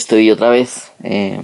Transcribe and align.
estoy 0.00 0.30
otra 0.30 0.48
vez. 0.48 0.90
Eh, 1.04 1.42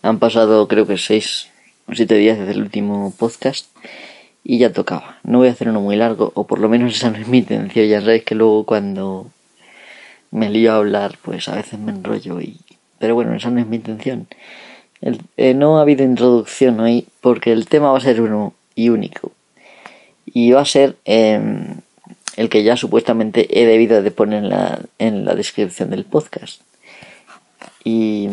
han 0.00 0.18
pasado 0.18 0.66
creo 0.68 0.86
que 0.86 0.96
seis 0.96 1.48
o 1.86 1.94
siete 1.94 2.14
días 2.14 2.38
desde 2.38 2.52
el 2.52 2.62
último 2.62 3.12
podcast 3.18 3.66
y 4.42 4.58
ya 4.58 4.72
tocaba. 4.72 5.18
No 5.22 5.38
voy 5.38 5.48
a 5.48 5.52
hacer 5.52 5.68
uno 5.68 5.82
muy 5.82 5.96
largo, 5.96 6.32
o 6.34 6.46
por 6.46 6.60
lo 6.60 6.70
menos 6.70 6.94
esa 6.96 7.10
no 7.10 7.18
es 7.18 7.28
mi 7.28 7.38
intención. 7.38 7.86
Ya 7.86 8.00
sabéis 8.00 8.24
que 8.24 8.34
luego 8.34 8.64
cuando 8.64 9.30
me 10.30 10.48
lío 10.48 10.72
a 10.72 10.76
hablar, 10.76 11.18
pues 11.22 11.48
a 11.48 11.56
veces 11.56 11.78
me 11.78 11.92
enrollo 11.92 12.40
y... 12.40 12.56
Pero 12.98 13.14
bueno, 13.14 13.34
esa 13.34 13.50
no 13.50 13.60
es 13.60 13.66
mi 13.66 13.76
intención. 13.76 14.26
Eh, 15.36 15.54
no 15.54 15.78
ha 15.78 15.82
habido 15.82 16.04
introducción 16.04 16.80
hoy 16.80 17.06
porque 17.20 17.52
el 17.52 17.68
tema 17.68 17.92
va 17.92 17.98
a 17.98 18.00
ser 18.00 18.20
uno 18.20 18.54
y 18.74 18.88
único. 18.88 19.32
Y 20.24 20.50
va 20.52 20.62
a 20.62 20.64
ser 20.64 20.96
em, 21.04 21.80
el 22.36 22.48
que 22.48 22.64
ya 22.64 22.76
supuestamente 22.76 23.60
he 23.60 23.66
debido 23.66 24.02
de 24.02 24.10
poner 24.10 24.42
en 24.42 24.48
la, 24.48 24.80
en 24.98 25.24
la 25.24 25.34
descripción 25.34 25.90
del 25.90 26.04
podcast. 26.04 26.62
Y, 27.84 28.28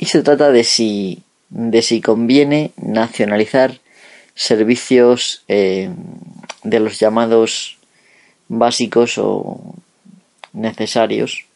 se 0.00 0.22
trata 0.22 0.50
de 0.50 0.64
si, 0.64 1.22
de 1.48 1.82
si 1.82 2.00
conviene 2.00 2.72
nacionalizar 2.76 3.78
servicios 4.34 5.42
eh, 5.48 5.90
de 6.62 6.80
los 6.80 7.00
llamados 7.00 7.78
básicos 8.48 9.18
o 9.18 9.74
necesarios. 10.52 11.46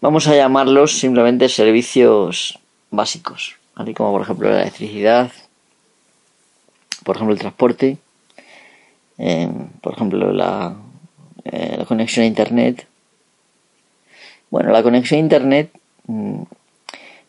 Vamos 0.00 0.26
a 0.26 0.34
llamarlos 0.34 0.98
simplemente 0.98 1.48
servicios 1.48 2.58
básicos, 2.90 3.56
como 3.96 4.12
por 4.12 4.22
ejemplo 4.22 4.50
la 4.50 4.62
electricidad, 4.62 5.30
por 7.04 7.16
ejemplo 7.16 7.34
el 7.34 7.40
transporte, 7.40 7.98
eh, 9.18 9.48
por 9.80 9.94
ejemplo 9.94 10.30
eh, 10.30 10.34
la, 10.34 11.84
conexión 11.86 12.24
a 12.24 12.26
internet. 12.26 12.86
Bueno, 14.52 14.70
la 14.70 14.82
conexión 14.82 15.16
a 15.16 15.20
internet, 15.22 15.70
mm, 16.08 16.42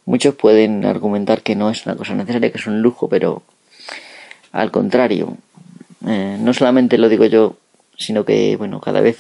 muchos 0.05 0.35
pueden 0.35 0.83
argumentar 0.83 1.41
que 1.41 1.55
no 1.55 1.69
es 1.69 1.85
una 1.85 1.95
cosa 1.95 2.15
necesaria, 2.15 2.51
que 2.51 2.57
es 2.57 2.67
un 2.67 2.81
lujo, 2.81 3.07
pero 3.07 3.43
al 4.51 4.71
contrario, 4.71 5.37
eh, 6.05 6.35
no 6.37 6.53
solamente 6.53 6.97
lo 6.97 7.07
digo 7.07 7.23
yo, 7.23 7.55
sino 7.97 8.25
que 8.25 8.57
bueno, 8.57 8.81
cada 8.81 8.99
vez 8.99 9.19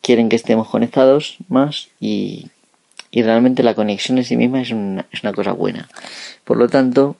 quieren 0.00 0.30
que 0.30 0.36
estemos 0.36 0.66
conectados 0.70 1.36
más 1.50 1.88
y, 2.00 2.46
y 3.10 3.22
realmente 3.22 3.62
la 3.62 3.74
conexión 3.74 4.16
en 4.16 4.24
sí 4.24 4.38
misma 4.38 4.62
es 4.62 4.70
una, 4.70 5.04
es 5.12 5.22
una 5.22 5.34
cosa 5.34 5.52
buena. 5.52 5.90
Por 6.44 6.56
lo 6.56 6.70
tanto, 6.70 7.16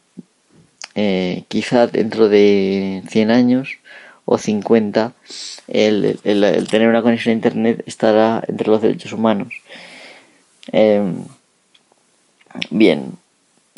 eh, 0.94 1.44
quizá 1.48 1.88
dentro 1.88 2.30
de 2.30 3.02
100 3.10 3.30
años 3.30 3.76
o 4.24 4.38
50 4.38 5.12
el, 5.68 6.18
tener 6.70 6.88
una 6.88 7.02
conexión 7.02 7.32
a 7.32 7.36
internet 7.36 7.82
estará 7.86 8.42
entre 8.46 8.68
los 8.68 8.80
derechos 8.80 9.12
humanos. 9.12 9.54
Em, 10.72 11.24
bien, 12.70 13.12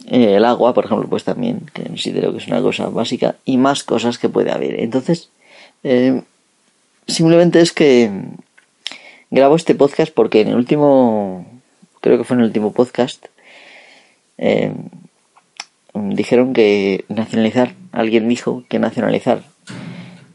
eh, 0.06 0.36
el 0.36 0.44
agua, 0.44 0.74
por 0.74 0.84
ejemplo, 0.84 1.08
pues 1.08 1.24
también 1.24 1.66
que 1.72 1.84
considero 1.84 2.32
que 2.32 2.38
es 2.38 2.46
una 2.46 2.60
cosa 2.60 2.88
básica 2.88 3.36
y 3.44 3.56
más 3.56 3.82
cosas 3.82 4.18
que 4.18 4.28
puede 4.28 4.52
haber. 4.52 4.78
Entonces, 4.80 5.30
em, 5.82 6.22
simplemente 7.08 7.60
es 7.60 7.72
que 7.72 8.10
grabo 9.30 9.56
este 9.56 9.74
podcast 9.74 10.12
porque 10.12 10.40
en 10.42 10.48
el 10.48 10.56
último, 10.56 11.46
creo 12.00 12.18
que 12.18 12.24
fue 12.24 12.34
en 12.36 12.40
el 12.42 12.46
último 12.46 12.72
podcast, 12.72 13.26
em, 14.38 14.90
dijeron 15.94 16.52
que 16.52 17.04
nacionalizar, 17.08 17.74
alguien 17.92 18.28
dijo 18.28 18.64
que 18.68 18.78
nacionalizar 18.78 19.42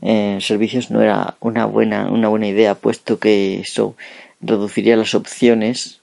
eh, 0.02 0.40
servicios 0.42 0.90
no 0.92 1.02
era 1.02 1.36
una 1.40 1.66
buena, 1.66 2.10
una 2.10 2.28
buena 2.28 2.48
idea, 2.48 2.76
puesto 2.76 3.20
que 3.20 3.60
eso 3.60 3.96
reduciría 4.42 4.98
las 4.98 5.14
opciones 5.14 6.00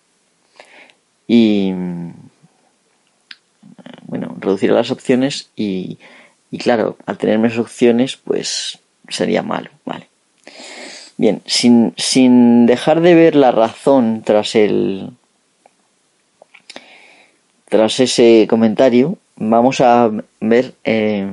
y 1.26 1.72
bueno, 4.06 4.34
reduciría 4.40 4.74
las 4.74 4.90
opciones 4.90 5.50
y, 5.56 5.98
y 6.50 6.58
claro, 6.58 6.96
al 7.06 7.18
tener 7.18 7.38
menos 7.38 7.58
opciones, 7.58 8.16
pues 8.16 8.78
sería 9.08 9.42
malo, 9.42 9.70
vale. 9.84 10.08
Bien, 11.16 11.42
sin, 11.46 11.94
sin 11.96 12.66
dejar 12.66 13.00
de 13.00 13.14
ver 13.14 13.34
la 13.34 13.50
razón 13.50 14.22
tras 14.24 14.54
el 14.54 15.10
tras 17.68 18.00
ese 18.00 18.46
comentario, 18.48 19.18
vamos 19.36 19.80
a 19.82 20.10
ver 20.40 20.74
eh, 20.84 21.26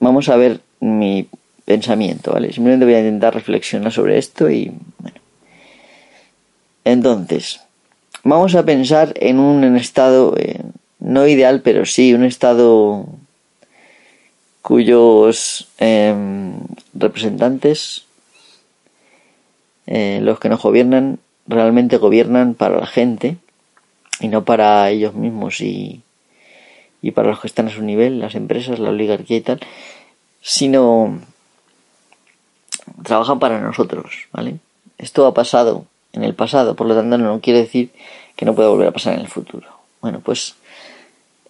vamos 0.00 0.28
a 0.28 0.36
ver 0.36 0.60
mi 0.80 1.28
pensamiento, 1.64 2.32
¿vale? 2.32 2.52
Simplemente 2.52 2.86
voy 2.86 2.94
a 2.94 3.00
intentar 3.00 3.34
reflexionar 3.34 3.92
sobre 3.92 4.18
esto 4.18 4.50
y 4.50 4.72
bueno. 4.98 5.18
Entonces, 6.84 7.60
vamos 8.24 8.54
a 8.54 8.64
pensar 8.64 9.12
en 9.16 9.38
un 9.38 9.76
estado 9.76 10.34
eh, 10.38 10.60
no 10.98 11.26
ideal, 11.26 11.60
pero 11.62 11.84
sí 11.84 12.14
un 12.14 12.24
estado 12.24 13.06
cuyos 14.62 15.68
em, 15.78 16.54
representantes, 16.94 18.04
eh, 19.86 20.20
los 20.22 20.38
que 20.38 20.48
nos 20.48 20.62
gobiernan, 20.62 21.18
realmente 21.46 21.96
gobiernan 21.96 22.54
para 22.54 22.78
la 22.78 22.86
gente 22.86 23.36
y 24.20 24.28
no 24.28 24.44
para 24.44 24.90
ellos 24.90 25.14
mismos 25.14 25.60
y, 25.60 26.02
y 27.00 27.12
para 27.12 27.28
los 27.28 27.40
que 27.40 27.46
están 27.46 27.68
a 27.68 27.70
su 27.70 27.82
nivel, 27.82 28.20
las 28.20 28.34
empresas, 28.34 28.78
la 28.78 28.90
oligarquía 28.90 29.36
y 29.38 29.40
tal, 29.40 29.60
sino 30.40 31.18
trabajan 33.02 33.38
para 33.38 33.60
nosotros, 33.60 34.28
¿vale? 34.32 34.58
Esto 34.98 35.26
ha 35.26 35.34
pasado 35.34 35.84
en 36.12 36.24
el 36.24 36.34
pasado, 36.34 36.74
por 36.74 36.86
lo 36.86 36.94
tanto 36.94 37.18
no 37.18 37.40
quiere 37.40 37.60
decir 37.60 37.90
que 38.36 38.44
no 38.44 38.54
pueda 38.54 38.68
volver 38.68 38.88
a 38.88 38.92
pasar 38.92 39.14
en 39.14 39.20
el 39.20 39.28
futuro. 39.28 39.68
Bueno, 40.00 40.20
pues 40.20 40.56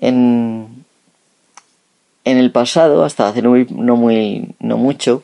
en, 0.00 0.84
en 2.24 2.38
el 2.38 2.50
pasado, 2.50 3.04
hasta 3.04 3.28
hace 3.28 3.42
no 3.42 3.50
muy, 3.96 4.54
no, 4.58 4.76
mucho, 4.76 5.22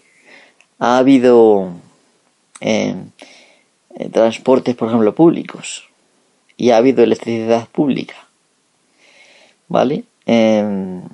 ha 0.78 0.98
habido 0.98 1.72
eh, 2.60 2.94
eh, 3.96 4.08
transportes, 4.10 4.74
por 4.76 4.88
ejemplo, 4.88 5.14
públicos 5.14 5.84
y 6.56 6.70
ha 6.70 6.76
habido 6.76 7.02
electricidad 7.02 7.68
pública, 7.68 8.14
¿vale? 9.68 10.04
en 10.26 11.10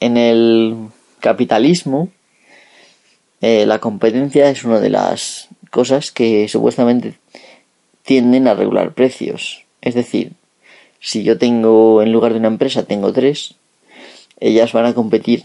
el 0.00 0.90
capitalismo, 1.24 2.10
eh, 3.40 3.64
la 3.64 3.78
competencia 3.78 4.50
es 4.50 4.62
una 4.62 4.78
de 4.78 4.90
las 4.90 5.48
cosas 5.70 6.12
que 6.12 6.46
supuestamente 6.48 7.14
tienden 8.02 8.46
a 8.46 8.52
regular 8.52 8.92
precios. 8.92 9.64
Es 9.80 9.94
decir, 9.94 10.32
si 11.00 11.22
yo 11.22 11.38
tengo, 11.38 12.02
en 12.02 12.12
lugar 12.12 12.34
de 12.34 12.40
una 12.40 12.48
empresa, 12.48 12.84
tengo 12.84 13.10
tres, 13.14 13.54
ellas 14.38 14.74
van 14.74 14.84
a 14.84 14.92
competir 14.92 15.44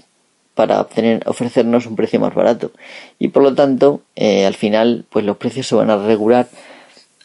para 0.54 0.82
obtener, 0.82 1.24
ofrecernos 1.26 1.86
un 1.86 1.96
precio 1.96 2.20
más 2.20 2.36
barato. 2.36 2.74
Y 3.18 3.30
por 3.30 3.44
lo 3.44 3.56
tanto, 3.56 4.02
eh, 4.18 4.46
al 4.46 4.56
final, 4.56 5.06
pues 5.10 5.24
los 5.24 5.38
precios 5.38 5.66
se 5.66 5.76
van 5.76 5.90
a 5.90 5.96
regular 5.96 6.50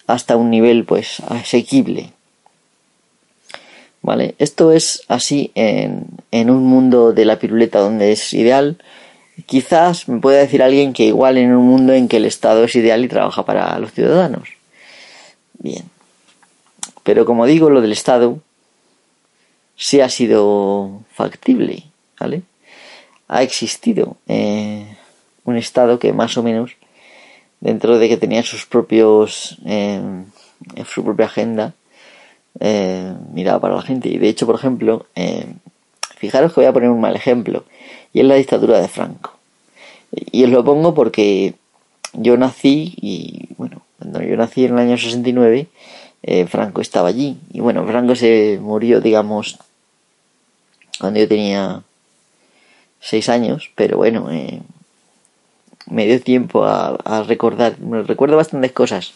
hasta 0.07 0.37
un 0.37 0.49
nivel, 0.51 0.85
pues, 0.85 1.19
asequible. 1.27 2.13
¿Vale? 4.05 4.35
Esto 4.39 4.71
es 4.71 5.03
así 5.09 5.51
en, 5.55 6.05
en 6.31 6.51
un 6.51 6.67
mundo 6.67 7.15
de 7.15 7.25
la 7.25 7.39
piruleta 7.39 7.79
donde 7.79 8.13
es 8.13 8.35
ideal. 8.35 8.77
Quizás 9.47 10.11
me 10.11 10.21
pueda 10.21 10.41
decir 10.41 10.63
alguien 10.63 10.93
que 10.93 11.05
igual 11.05 11.39
en 11.39 11.55
un 11.55 11.67
mundo 11.67 11.95
en 11.95 12.07
que 12.07 12.19
el 12.19 12.27
Estado 12.27 12.65
es 12.65 12.77
ideal 12.77 13.03
y 13.03 13.09
trabaja 13.09 13.47
para 13.47 13.79
los 13.79 13.93
ciudadanos. 13.93 14.51
Bien. 15.55 15.85
Pero 17.03 17.25
como 17.25 17.47
digo, 17.47 17.71
lo 17.71 17.81
del 17.81 17.93
Estado 17.93 18.41
sí 19.75 20.03
ha 20.03 20.11
sido 20.11 21.01
factible, 21.11 21.85
¿vale? 22.21 22.43
Ha 23.29 23.43
existido 23.43 24.19
eh, 24.29 24.99
un 25.45 25.57
Estado 25.57 25.99
que 25.99 26.13
más 26.13 26.37
o 26.37 26.43
menos, 26.43 26.73
dentro 27.61 27.99
de 27.99 28.11
que 28.11 28.19
tenía 28.19 28.43
sus 28.43 28.67
propios, 28.67 29.57
eh, 29.65 29.99
su 30.93 31.03
propia 31.03 31.25
agenda, 31.25 31.73
eh, 32.61 33.13
miraba 33.33 33.61
para 33.61 33.77
la 33.77 33.83
gente. 33.83 34.09
Y 34.09 34.19
de 34.19 34.29
hecho, 34.29 34.47
por 34.47 34.55
ejemplo, 34.55 35.07
eh, 35.15 35.47
fijaros 36.17 36.53
que 36.53 36.61
voy 36.61 36.67
a 36.67 36.73
poner 36.73 36.91
un 36.91 37.01
mal 37.01 37.17
ejemplo, 37.17 37.65
y 38.13 38.21
es 38.21 38.27
la 38.27 38.37
dictadura 38.37 38.81
de 38.81 38.89
Franco. 38.89 39.33
Y 40.11 40.45
os 40.45 40.51
lo 40.51 40.65
pongo 40.65 40.95
porque 40.95 41.55
yo 42.13 42.37
nací, 42.37 42.95
y 43.01 43.49
bueno, 43.57 43.83
cuando 43.99 44.23
yo 44.23 44.37
nací 44.37 44.65
en 44.65 44.73
el 44.73 44.79
año 44.79 44.97
69, 44.97 45.67
eh, 46.23 46.47
Franco 46.47 46.81
estaba 46.81 47.09
allí. 47.09 47.37
Y 47.53 47.61
bueno, 47.61 47.87
Franco 47.87 48.15
se 48.15 48.59
murió, 48.61 49.01
digamos, 49.01 49.59
cuando 51.01 51.21
yo 51.21 51.29
tenía 51.29 51.83
seis 53.01 53.29
años, 53.29 53.71
pero 53.75 53.97
bueno, 53.97 54.31
eh, 54.31 54.63
me 55.87 56.07
dio 56.07 56.21
tiempo 56.21 56.65
a, 56.65 56.97
a 57.05 57.23
recordar, 57.25 57.79
me 57.81 58.03
recuerdo 58.03 58.37
bastantes 58.37 58.73
cosas 58.73 59.13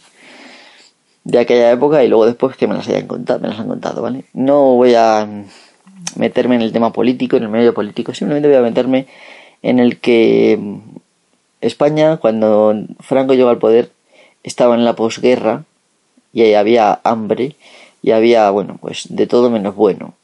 de 1.28 1.38
aquella 1.38 1.70
época 1.70 2.02
y 2.02 2.08
luego 2.08 2.24
después 2.24 2.56
que 2.56 2.66
me 2.66 2.74
las 2.74 2.88
hayan 2.88 3.06
contado, 3.06 3.38
me 3.38 3.48
las 3.48 3.60
han 3.60 3.68
contado, 3.68 4.00
¿vale? 4.00 4.24
No 4.32 4.76
voy 4.76 4.94
a 4.94 5.28
meterme 6.16 6.54
en 6.54 6.62
el 6.62 6.72
tema 6.72 6.90
político, 6.90 7.36
en 7.36 7.42
el 7.42 7.50
medio 7.50 7.74
político, 7.74 8.14
simplemente 8.14 8.48
voy 8.48 8.56
a 8.56 8.62
meterme 8.62 9.06
en 9.60 9.78
el 9.78 9.98
que 9.98 10.58
España, 11.60 12.16
cuando 12.16 12.74
Franco 13.00 13.34
llegó 13.34 13.50
al 13.50 13.58
poder, 13.58 13.90
estaba 14.42 14.74
en 14.74 14.86
la 14.86 14.96
posguerra, 14.96 15.64
y 16.32 16.40
ahí 16.42 16.54
había 16.54 16.98
hambre 17.04 17.56
y 18.02 18.12
había, 18.12 18.48
bueno, 18.48 18.78
pues 18.80 19.06
de 19.10 19.26
todo 19.26 19.50
menos 19.50 19.74
bueno. 19.74 20.14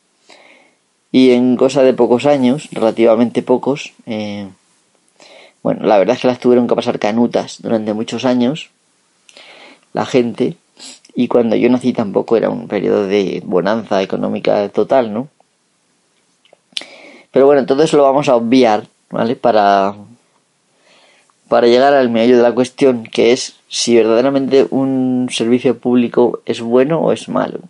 Y 1.13 1.33
en 1.33 1.57
cosa 1.57 1.83
de 1.83 1.93
pocos 1.93 2.25
años, 2.25 2.71
relativamente 2.73 3.43
pocos, 3.43 3.93
eh, 4.07 4.49
bueno, 5.63 5.85
la 5.85 5.99
verdad 5.99 6.17
es 6.17 6.23
que 6.23 6.29
las 6.29 6.41
tuvieron 6.41 6.67
que 6.67 6.75
pasar 6.75 6.99
canutas 6.99 7.61
durante 7.61 7.93
muchos 7.93 8.25
años, 8.25 8.71
la 9.93 10.07
gente, 10.07 10.57
y 11.15 11.29
cuando 11.29 11.57
yo 11.57 11.69
nací 11.69 11.93
tampoco 11.93 12.37
era 12.37 12.51
un 12.51 12.67
periodo 12.67 13.07
de 13.07 13.43
bonanza 13.45 14.03
económica 14.03 14.69
total, 14.71 15.13
¿no? 15.13 15.29
Pero 17.31 17.47
bueno, 17.47 17.67
todo 17.67 17.83
eso 17.83 17.97
lo 17.97 18.03
vamos 18.03 18.29
a 18.29 18.37
obviar, 18.37 18.87
¿vale? 19.11 19.37
Para, 19.37 19.95
para 21.49 21.67
llegar 21.67 21.95
al 21.95 22.11
medio 22.11 22.37
de 22.37 22.43
la 22.43 22.55
cuestión, 22.55 23.05
que 23.05 23.33
es 23.33 23.57
si 23.69 23.97
verdaderamente 23.97 24.67
un 24.71 25.29
servicio 25.31 25.79
público 25.79 26.41
es 26.47 26.61
bueno 26.61 27.01
o 27.01 27.13
es 27.13 27.29
malo. 27.29 27.61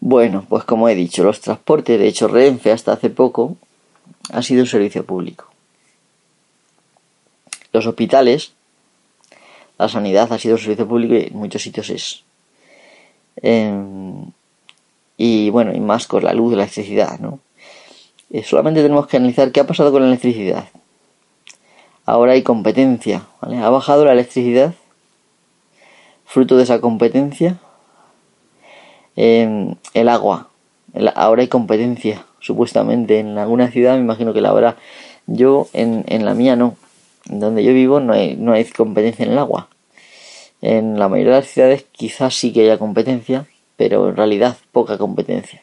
Bueno, 0.00 0.44
pues 0.48 0.64
como 0.64 0.88
he 0.88 0.94
dicho, 0.94 1.24
los 1.24 1.40
transportes, 1.40 1.98
de 1.98 2.08
hecho 2.08 2.28
Renfe 2.28 2.72
hasta 2.72 2.92
hace 2.92 3.10
poco, 3.10 3.56
ha 4.30 4.42
sido 4.42 4.62
un 4.62 4.66
servicio 4.66 5.04
público. 5.04 5.46
Los 7.72 7.86
hospitales, 7.86 8.52
la 9.78 9.88
sanidad 9.88 10.32
ha 10.32 10.38
sido 10.38 10.54
un 10.54 10.60
servicio 10.60 10.86
público 10.86 11.14
y 11.14 11.26
en 11.26 11.36
muchos 11.36 11.62
sitios 11.62 11.90
es. 11.90 12.24
Em, 13.36 14.26
y 15.16 15.50
bueno, 15.50 15.72
y 15.74 15.80
más 15.80 16.06
con 16.06 16.24
la 16.24 16.32
luz, 16.32 16.54
la 16.54 16.62
electricidad, 16.62 17.18
¿no? 17.18 17.40
Eh, 18.30 18.42
solamente 18.42 18.82
tenemos 18.82 19.06
que 19.06 19.16
analizar 19.16 19.52
qué 19.52 19.60
ha 19.60 19.66
pasado 19.66 19.92
con 19.92 20.02
la 20.02 20.08
electricidad. 20.08 20.68
Ahora 22.06 22.32
hay 22.32 22.42
competencia, 22.42 23.26
¿vale? 23.40 23.58
Ha 23.58 23.70
bajado 23.70 24.04
la 24.04 24.12
electricidad, 24.12 24.74
fruto 26.24 26.56
de 26.56 26.64
esa 26.64 26.80
competencia. 26.80 27.58
Em, 29.16 29.76
el 29.94 30.08
agua, 30.08 30.48
ahora 31.14 31.42
hay 31.42 31.48
competencia, 31.48 32.26
supuestamente. 32.40 33.20
En 33.20 33.38
alguna 33.38 33.70
ciudad 33.70 33.94
me 33.94 34.00
imagino 34.00 34.32
que 34.32 34.40
la 34.40 34.50
habrá. 34.50 34.76
Yo, 35.26 35.68
en, 35.72 36.04
en 36.08 36.24
la 36.24 36.34
mía 36.34 36.56
no. 36.56 36.76
Donde 37.26 37.64
yo 37.64 37.72
vivo 37.72 38.00
no 38.00 38.12
hay, 38.12 38.36
no 38.36 38.52
hay 38.52 38.64
competencia 38.64 39.24
en 39.24 39.32
el 39.32 39.38
agua. 39.38 39.68
En 40.60 40.98
la 40.98 41.08
mayoría 41.08 41.34
de 41.34 41.40
las 41.40 41.48
ciudades 41.48 41.84
quizás 41.92 42.34
sí 42.34 42.52
que 42.52 42.62
haya 42.62 42.78
competencia, 42.78 43.46
pero 43.76 44.08
en 44.08 44.16
realidad 44.16 44.56
poca 44.72 44.98
competencia. 44.98 45.62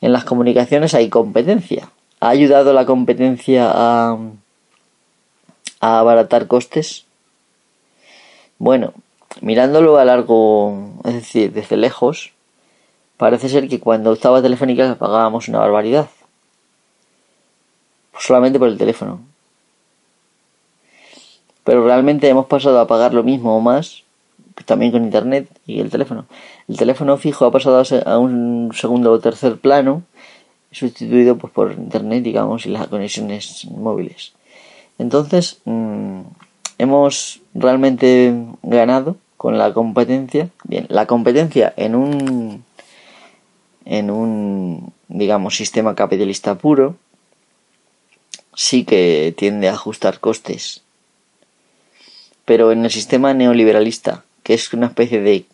En 0.00 0.12
las 0.12 0.24
comunicaciones 0.24 0.94
hay 0.94 1.08
competencia. 1.08 1.90
¿Ha 2.20 2.28
ayudado 2.28 2.72
la 2.72 2.86
competencia 2.86 3.70
a, 3.72 4.18
a 5.80 5.98
abaratar 5.98 6.46
costes? 6.46 7.06
Bueno, 8.58 8.92
mirándolo 9.40 9.98
a 9.98 10.04
largo, 10.04 10.92
es 11.04 11.14
decir, 11.14 11.52
desde 11.52 11.76
lejos, 11.76 12.32
parece 13.16 13.48
ser 13.48 13.68
que 13.68 13.80
cuando 13.80 14.12
estaba 14.12 14.42
Telefónica 14.42 14.96
pagábamos 14.96 15.48
una 15.48 15.60
barbaridad. 15.60 16.08
Solamente 18.18 18.58
por 18.58 18.68
el 18.68 18.76
teléfono. 18.76 19.29
Pero 21.64 21.84
realmente 21.84 22.28
hemos 22.28 22.46
pasado 22.46 22.80
a 22.80 22.86
pagar 22.86 23.14
lo 23.14 23.22
mismo 23.22 23.56
o 23.56 23.60
más, 23.60 24.04
también 24.64 24.92
con 24.92 25.04
internet 25.04 25.48
y 25.66 25.80
el 25.80 25.90
teléfono. 25.90 26.26
El 26.68 26.76
teléfono 26.76 27.16
fijo 27.16 27.44
ha 27.46 27.50
pasado 27.50 27.82
a 28.06 28.18
un 28.18 28.72
segundo 28.74 29.12
o 29.12 29.20
tercer 29.20 29.58
plano, 29.58 30.02
sustituido 30.72 31.36
pues, 31.36 31.52
por 31.52 31.72
internet, 31.72 32.22
digamos, 32.22 32.66
y 32.66 32.70
las 32.70 32.88
conexiones 32.88 33.66
móviles. 33.66 34.32
Entonces, 34.98 35.60
mm, 35.64 36.20
hemos 36.78 37.40
realmente 37.54 38.34
ganado 38.62 39.16
con 39.36 39.58
la 39.58 39.72
competencia. 39.72 40.50
Bien, 40.64 40.86
la 40.88 41.06
competencia 41.06 41.72
en 41.76 41.94
un 41.94 42.64
en 43.86 44.10
un 44.10 44.92
digamos 45.08 45.56
sistema 45.56 45.94
capitalista 45.94 46.56
puro 46.56 46.96
sí 48.54 48.84
que 48.84 49.34
tiende 49.36 49.68
a 49.68 49.72
ajustar 49.72 50.20
costes. 50.20 50.82
Pero 52.50 52.72
en 52.72 52.84
el 52.84 52.90
sistema 52.90 53.32
neoliberalista, 53.32 54.24
que 54.42 54.54
es 54.54 54.72
una 54.72 54.88
especie 54.88 55.20
de 55.20 55.44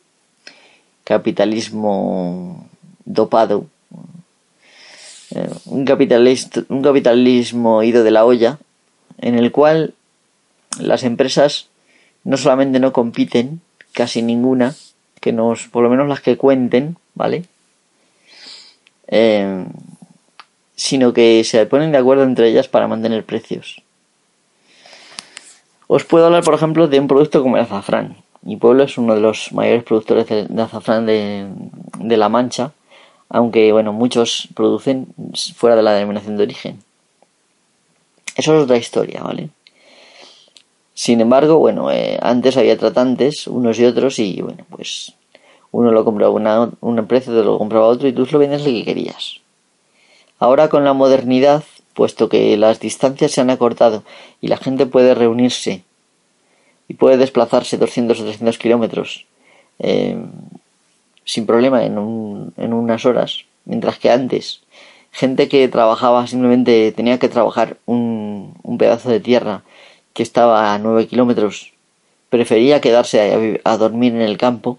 capitalismo 1.04 2.66
dopado, 3.04 3.66
eh, 5.34 5.50
un, 5.66 5.80
un 5.80 6.82
capitalismo 6.82 7.82
ido 7.82 8.02
de 8.02 8.10
la 8.10 8.24
olla, 8.24 8.58
en 9.18 9.34
el 9.34 9.52
cual 9.52 9.92
las 10.78 11.02
empresas 11.02 11.68
no 12.24 12.38
solamente 12.38 12.80
no 12.80 12.94
compiten, 12.94 13.60
casi 13.92 14.22
ninguna, 14.22 14.74
que 15.20 15.32
nos, 15.32 15.68
por 15.68 15.82
lo 15.82 15.90
menos 15.90 16.08
las 16.08 16.22
que 16.22 16.38
cuenten, 16.38 16.96
¿vale? 17.14 17.44
Eh, 19.08 19.66
sino 20.76 21.12
que 21.12 21.44
se 21.44 21.66
ponen 21.66 21.92
de 21.92 21.98
acuerdo 21.98 22.22
entre 22.22 22.48
ellas 22.48 22.68
para 22.68 22.88
mantener 22.88 23.22
precios. 23.22 23.82
Os 25.88 26.04
puedo 26.04 26.26
hablar, 26.26 26.42
por 26.42 26.54
ejemplo, 26.54 26.88
de 26.88 26.98
un 26.98 27.06
producto 27.06 27.42
como 27.42 27.56
el 27.56 27.62
azafrán. 27.62 28.16
Mi 28.42 28.56
pueblo 28.56 28.84
es 28.84 28.98
uno 28.98 29.14
de 29.14 29.20
los 29.20 29.52
mayores 29.52 29.84
productores 29.84 30.26
de, 30.28 30.62
azafrán 30.62 31.06
de, 31.06 32.16
La 32.16 32.28
Mancha, 32.28 32.72
aunque 33.28 33.72
bueno, 33.72 33.92
muchos 33.92 34.48
producen 34.54 35.08
fuera 35.54 35.76
de 35.76 35.82
la 35.82 35.94
denominación 35.94 36.36
de 36.36 36.44
origen. 36.44 36.78
Eso 38.36 38.56
es 38.56 38.64
otra 38.64 38.76
historia, 38.76 39.22
¿vale? 39.22 39.50
Sin 40.94 41.20
embargo, 41.20 41.58
bueno, 41.58 41.90
eh, 41.90 42.18
antes 42.22 42.56
había 42.56 42.78
tratantes, 42.78 43.46
unos 43.46 43.78
y 43.78 43.84
otros, 43.84 44.18
y 44.18 44.40
bueno, 44.40 44.64
pues 44.70 45.12
uno 45.70 45.90
lo 45.92 46.04
compraba 46.04 46.32
una, 46.32 46.70
un 46.80 47.06
precio, 47.06 47.34
te 47.34 47.44
lo 47.44 47.58
compraba 47.58 47.86
otro 47.86 48.08
y 48.08 48.12
tú 48.12 48.26
lo 48.30 48.38
vendes 48.38 48.64
lo 48.64 48.70
que 48.70 48.84
querías. 48.84 49.40
Ahora 50.38 50.68
con 50.68 50.84
la 50.84 50.92
modernidad, 50.92 51.64
puesto 51.96 52.28
que 52.28 52.56
las 52.56 52.78
distancias 52.78 53.32
se 53.32 53.40
han 53.40 53.50
acortado 53.50 54.04
y 54.40 54.48
la 54.48 54.58
gente 54.58 54.86
puede 54.86 55.14
reunirse 55.14 55.82
y 56.86 56.94
puede 56.94 57.16
desplazarse 57.16 57.78
200 57.78 58.20
o 58.20 58.24
300 58.24 58.58
kilómetros 58.58 59.26
eh, 59.80 60.16
sin 61.24 61.46
problema 61.46 61.84
en, 61.84 61.98
un, 61.98 62.52
en 62.56 62.72
unas 62.72 63.04
horas, 63.06 63.46
mientras 63.64 63.98
que 63.98 64.10
antes 64.10 64.60
gente 65.10 65.48
que 65.48 65.66
trabajaba 65.68 66.26
simplemente 66.26 66.92
tenía 66.92 67.18
que 67.18 67.30
trabajar 67.30 67.78
un, 67.86 68.54
un 68.62 68.76
pedazo 68.76 69.08
de 69.08 69.20
tierra 69.20 69.62
que 70.12 70.22
estaba 70.22 70.74
a 70.74 70.78
9 70.78 71.06
kilómetros, 71.06 71.72
prefería 72.28 72.82
quedarse 72.82 73.60
a, 73.64 73.76
dormir 73.78 74.14
en 74.14 74.20
el 74.20 74.36
campo 74.36 74.78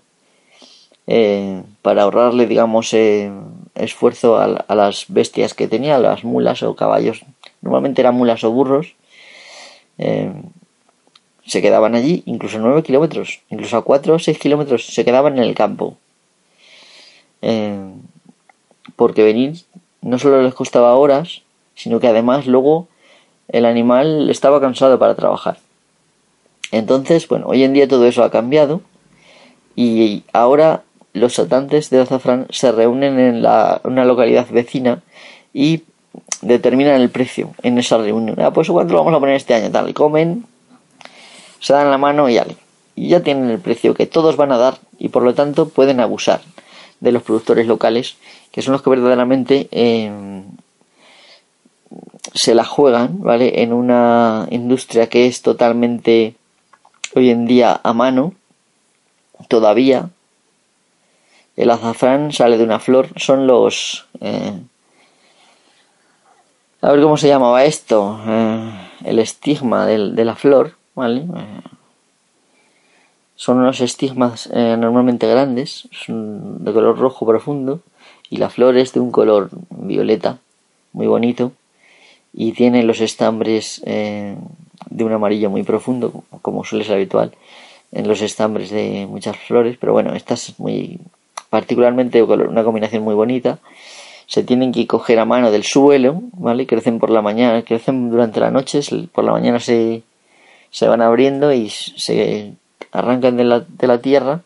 eh, 1.08 1.64
para 1.82 2.04
ahorrarle, 2.04 2.46
digamos, 2.48 2.94
eh, 2.94 3.32
esfuerzo 3.76 4.38
a, 4.38 4.76
las 4.76 5.06
bestias 5.08 5.54
que 5.54 5.68
tenía, 5.68 5.98
las 6.00 6.26
mulas 6.26 6.64
o 6.64 6.76
caballos. 6.76 7.22
Normalmente 7.62 8.02
eran 8.02 8.16
mulas 8.16 8.44
o 8.44 8.52
burros. 8.52 8.96
Eh, 9.98 10.32
se 11.46 11.62
quedaban 11.62 11.96
allí, 11.96 12.24
incluso 12.26 12.58
a 12.58 12.62
9 12.62 12.84
kilómetros, 12.84 13.40
incluso 13.50 13.78
a 13.78 13.84
4 13.84 14.16
o 14.16 14.20
6 14.20 14.38
kilómetros, 14.38 14.86
se 14.88 15.06
quedaban 15.06 15.38
en 15.38 15.44
el 15.44 15.56
campo. 15.56 15.98
porque 18.96 19.24
venir 19.24 19.54
no 20.02 20.18
solo 20.18 20.42
les 20.42 20.56
costaba 20.56 20.96
horas, 20.96 21.44
sino 21.76 22.00
que 22.00 22.08
además 22.08 22.48
luego 22.48 22.88
el 23.48 23.66
animal 23.66 24.30
estaba 24.30 24.60
cansado 24.60 24.98
para 25.00 25.16
trabajar. 25.16 25.60
Entonces, 26.72 27.28
bueno, 27.28 27.46
hoy 27.48 27.64
en 27.64 27.74
día 27.74 27.88
todo 27.88 28.06
eso 28.06 28.24
ha 28.24 28.32
cambiado 28.32 28.82
y 29.76 30.24
ahora 30.34 30.84
los 31.18 31.36
saltantes 31.36 31.90
de 31.90 32.00
azafrán 32.00 32.48
se 32.50 32.72
reúnen 32.72 33.20
en 33.20 33.42
la, 33.42 33.82
una 33.84 34.06
localidad 34.06 34.48
vecina 34.50 35.02
y 35.54 35.84
determinan 36.42 37.02
el 37.02 37.10
precio 37.10 37.52
en 37.64 37.78
esa 37.78 37.98
reunión. 37.98 38.40
Ah, 38.40 38.52
pues 38.52 38.70
cuánto 38.70 38.94
lo 38.94 39.00
vamos 39.00 39.16
a 39.16 39.20
poner 39.20 39.36
este 39.36 39.54
año, 39.54 39.72
tal, 39.72 39.94
comen, 39.94 40.46
se 41.60 41.74
dan 41.74 41.92
la 41.92 41.98
mano 41.98 42.30
y 42.30 42.40
y 42.96 43.10
ya 43.10 43.22
tienen 43.22 43.50
el 43.52 43.60
precio 43.60 43.94
que 43.94 44.08
todos 44.08 44.38
van 44.38 44.52
a 44.52 44.58
dar 44.58 44.80
y 44.98 45.10
por 45.10 45.22
lo 45.22 45.36
tanto 45.36 45.70
pueden 45.70 46.00
abusar 46.00 46.42
de 47.00 47.12
los 47.12 47.24
productores 47.24 47.68
locales, 47.68 48.16
que 48.52 48.62
son 48.62 48.72
los 48.72 48.82
que 48.82 48.90
verdaderamente 48.90 49.68
em, 49.72 50.44
se 52.34 52.56
la 52.56 52.64
juegan, 52.64 53.22
¿vale? 53.22 53.62
En 53.62 53.74
una 53.74 54.48
industria 54.50 55.08
que 55.08 55.28
es 55.28 55.42
totalmente 55.42 56.36
hoy 57.16 57.30
en 57.30 57.46
día 57.46 57.80
a 57.84 57.94
mano, 57.94 58.34
todavía. 59.48 60.10
El 61.58 61.72
azafrán 61.72 62.32
sale 62.32 62.60
de 62.60 62.64
una 62.64 62.80
flor, 62.80 63.10
son 63.16 63.48
los... 63.48 64.06
Eh, 64.22 64.54
a 66.82 66.92
ver 66.92 67.02
cómo 67.02 67.18
se 67.18 67.28
llamaba 67.28 67.66
esto, 67.66 68.22
eh, 68.28 68.70
el 69.04 69.18
estigma 69.18 69.88
de 69.88 70.24
la 70.24 70.36
flor, 70.36 70.74
¿vale? 70.94 71.22
Eh, 71.22 71.62
son 73.36 73.58
unos 73.58 73.82
estigmas 73.82 74.50
normalmente 74.52 75.28
grandes, 75.28 75.88
son 75.92 76.64
de 76.64 76.74
color 76.74 76.98
rojo 76.98 77.26
profundo 77.26 77.82
y 78.30 78.38
la 78.38 78.50
flor 78.50 78.78
es 78.78 78.94
de 78.94 79.00
un 79.00 79.12
color 79.12 79.50
violeta, 79.70 80.40
muy 80.94 81.06
bonito 81.06 81.52
y 82.34 82.54
tiene 82.54 82.82
los 82.82 83.00
estambres 83.00 83.82
de 83.86 85.04
un 85.04 85.12
amarillo 85.12 85.52
muy 85.52 85.62
profundo, 85.62 86.24
como 86.42 86.64
suele 86.64 86.84
ser 86.84 86.96
habitual. 86.96 87.32
en 87.92 88.08
los 88.08 88.22
estambres 88.22 88.72
de 88.72 89.06
muchas 89.08 89.38
flores, 89.38 89.78
pero 89.80 89.94
bueno, 89.94 90.16
esta 90.16 90.34
es 90.34 90.60
muy 90.60 91.00
particularmente 91.50 92.24
una 92.24 92.64
combinación 92.64 93.04
muy 93.04 93.16
bonita. 93.16 93.60
Se 94.26 94.44
tienen 94.44 94.72
que 94.72 94.88
coger 94.88 95.20
a 95.20 95.26
mano 95.26 95.52
del 95.52 95.64
suelo, 95.64 96.22
¿vale? 96.34 96.68
Crecen 96.68 97.00
por 97.00 97.10
la 97.10 97.22
mañana, 97.22 97.64
crecen 97.64 98.10
durante 98.10 98.40
la 98.40 98.52
noche, 98.52 98.82
por 99.12 99.24
la 99.24 99.32
mañana 99.32 99.60
se, 99.60 100.04
se 100.70 100.88
van 100.88 101.02
abriendo 101.02 101.54
y 101.54 101.70
se 101.70 102.54
arrancan 102.92 103.38
de 103.38 103.44
la, 103.46 103.62
de 103.62 103.88
la 103.88 104.02
tierra, 104.02 104.42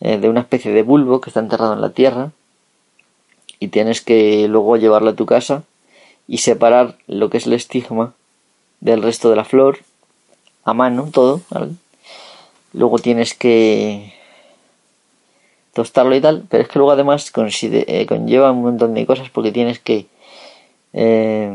eh, 0.00 0.18
de 0.18 0.28
una 0.28 0.40
especie 0.40 0.72
de 0.72 0.82
bulbo 0.82 1.20
que 1.20 1.30
está 1.30 1.40
enterrado 1.40 1.72
en 1.72 1.80
la 1.80 1.90
tierra, 1.90 2.30
y 3.58 3.68
tienes 3.68 4.00
que 4.00 4.46
luego 4.48 4.76
llevarlo 4.76 5.10
a 5.10 5.16
tu 5.16 5.26
casa 5.26 5.64
y 6.28 6.38
separar 6.38 6.96
lo 7.06 7.30
que 7.30 7.38
es 7.38 7.46
el 7.46 7.54
estigma 7.54 8.14
del 8.80 9.02
resto 9.02 9.30
de 9.30 9.36
la 9.36 9.44
flor 9.44 9.78
a 10.64 10.74
mano, 10.74 11.08
todo. 11.12 11.40
Luego 12.72 12.98
tienes 12.98 13.34
que 13.34 14.12
tostarlo 15.76 16.16
y 16.16 16.22
tal, 16.22 16.44
pero 16.48 16.62
es 16.62 16.70
que 16.70 16.78
luego 16.78 16.92
además 16.92 17.30
eh, 17.36 18.06
conlleva 18.08 18.50
un 18.50 18.62
montón 18.62 18.94
de 18.94 19.04
cosas 19.04 19.28
porque 19.28 19.52
tienes 19.52 19.78
que 19.78 20.06
eh, 20.94 21.54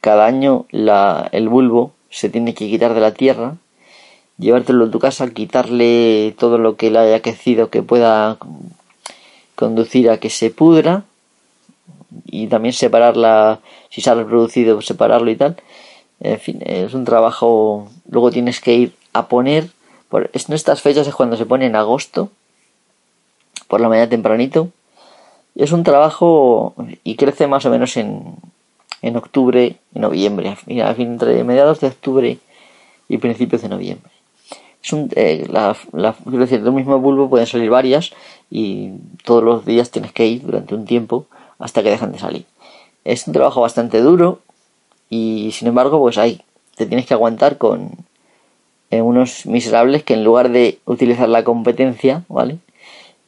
cada 0.00 0.26
año 0.26 0.66
la, 0.70 1.28
el 1.32 1.48
bulbo 1.48 1.90
se 2.08 2.28
tiene 2.28 2.54
que 2.54 2.68
quitar 2.68 2.94
de 2.94 3.00
la 3.00 3.14
tierra, 3.14 3.56
llevártelo 4.38 4.84
a 4.84 4.90
tu 4.92 5.00
casa, 5.00 5.28
quitarle 5.30 6.36
todo 6.38 6.56
lo 6.56 6.76
que 6.76 6.92
le 6.92 7.00
haya 7.00 7.20
crecido 7.20 7.68
que 7.68 7.82
pueda 7.82 8.38
conducir 9.56 10.08
a 10.08 10.18
que 10.18 10.30
se 10.30 10.50
pudra 10.50 11.02
y 12.24 12.46
también 12.46 12.72
separarla, 12.74 13.58
si 13.90 14.02
se 14.02 14.10
ha 14.10 14.14
reproducido, 14.14 14.80
separarlo 14.82 15.32
y 15.32 15.36
tal. 15.36 15.56
En 16.20 16.38
fin, 16.38 16.58
es 16.60 16.94
un 16.94 17.04
trabajo. 17.04 17.88
Luego 18.08 18.30
tienes 18.30 18.60
que 18.60 18.74
ir 18.74 18.92
a 19.12 19.26
poner. 19.26 19.70
Por, 20.08 20.30
en 20.32 20.54
estas 20.54 20.80
fechas 20.80 21.08
es 21.08 21.14
cuando 21.14 21.36
se 21.36 21.46
pone 21.46 21.66
en 21.66 21.74
agosto, 21.74 22.30
por 23.72 23.80
la 23.80 23.88
mañana 23.88 24.10
tempranito. 24.10 24.68
Es 25.54 25.72
un 25.72 25.82
trabajo 25.82 26.74
y 27.04 27.16
crece 27.16 27.46
más 27.46 27.64
o 27.64 27.70
menos 27.70 27.96
en, 27.96 28.34
en 29.00 29.16
octubre 29.16 29.76
y 29.94 29.98
noviembre, 29.98 30.58
entre 30.66 31.42
mediados 31.42 31.80
de 31.80 31.86
octubre 31.86 32.38
y 33.08 33.16
principios 33.16 33.62
de 33.62 33.70
noviembre. 33.70 34.12
Es 34.84 34.92
un, 34.92 35.08
eh, 35.16 35.46
la, 35.48 35.74
quiero 36.22 36.40
decir, 36.40 36.62
del 36.62 36.74
mismo 36.74 36.98
bulbo 36.98 37.30
pueden 37.30 37.46
salir 37.46 37.70
varias 37.70 38.12
y 38.50 38.90
todos 39.24 39.42
los 39.42 39.64
días 39.64 39.90
tienes 39.90 40.12
que 40.12 40.26
ir 40.26 40.42
durante 40.42 40.74
un 40.74 40.84
tiempo 40.84 41.24
hasta 41.58 41.82
que 41.82 41.88
dejan 41.88 42.12
de 42.12 42.18
salir. 42.18 42.44
Es 43.04 43.26
un 43.26 43.32
trabajo 43.32 43.62
bastante 43.62 44.02
duro 44.02 44.40
y 45.08 45.50
sin 45.52 45.68
embargo 45.68 45.98
pues 45.98 46.18
hay, 46.18 46.42
te 46.76 46.84
tienes 46.84 47.06
que 47.06 47.14
aguantar 47.14 47.56
con 47.56 47.92
eh, 48.90 49.00
unos 49.00 49.46
miserables 49.46 50.02
que 50.02 50.12
en 50.12 50.24
lugar 50.24 50.50
de 50.50 50.78
utilizar 50.84 51.30
la 51.30 51.42
competencia, 51.42 52.24
¿vale? 52.28 52.58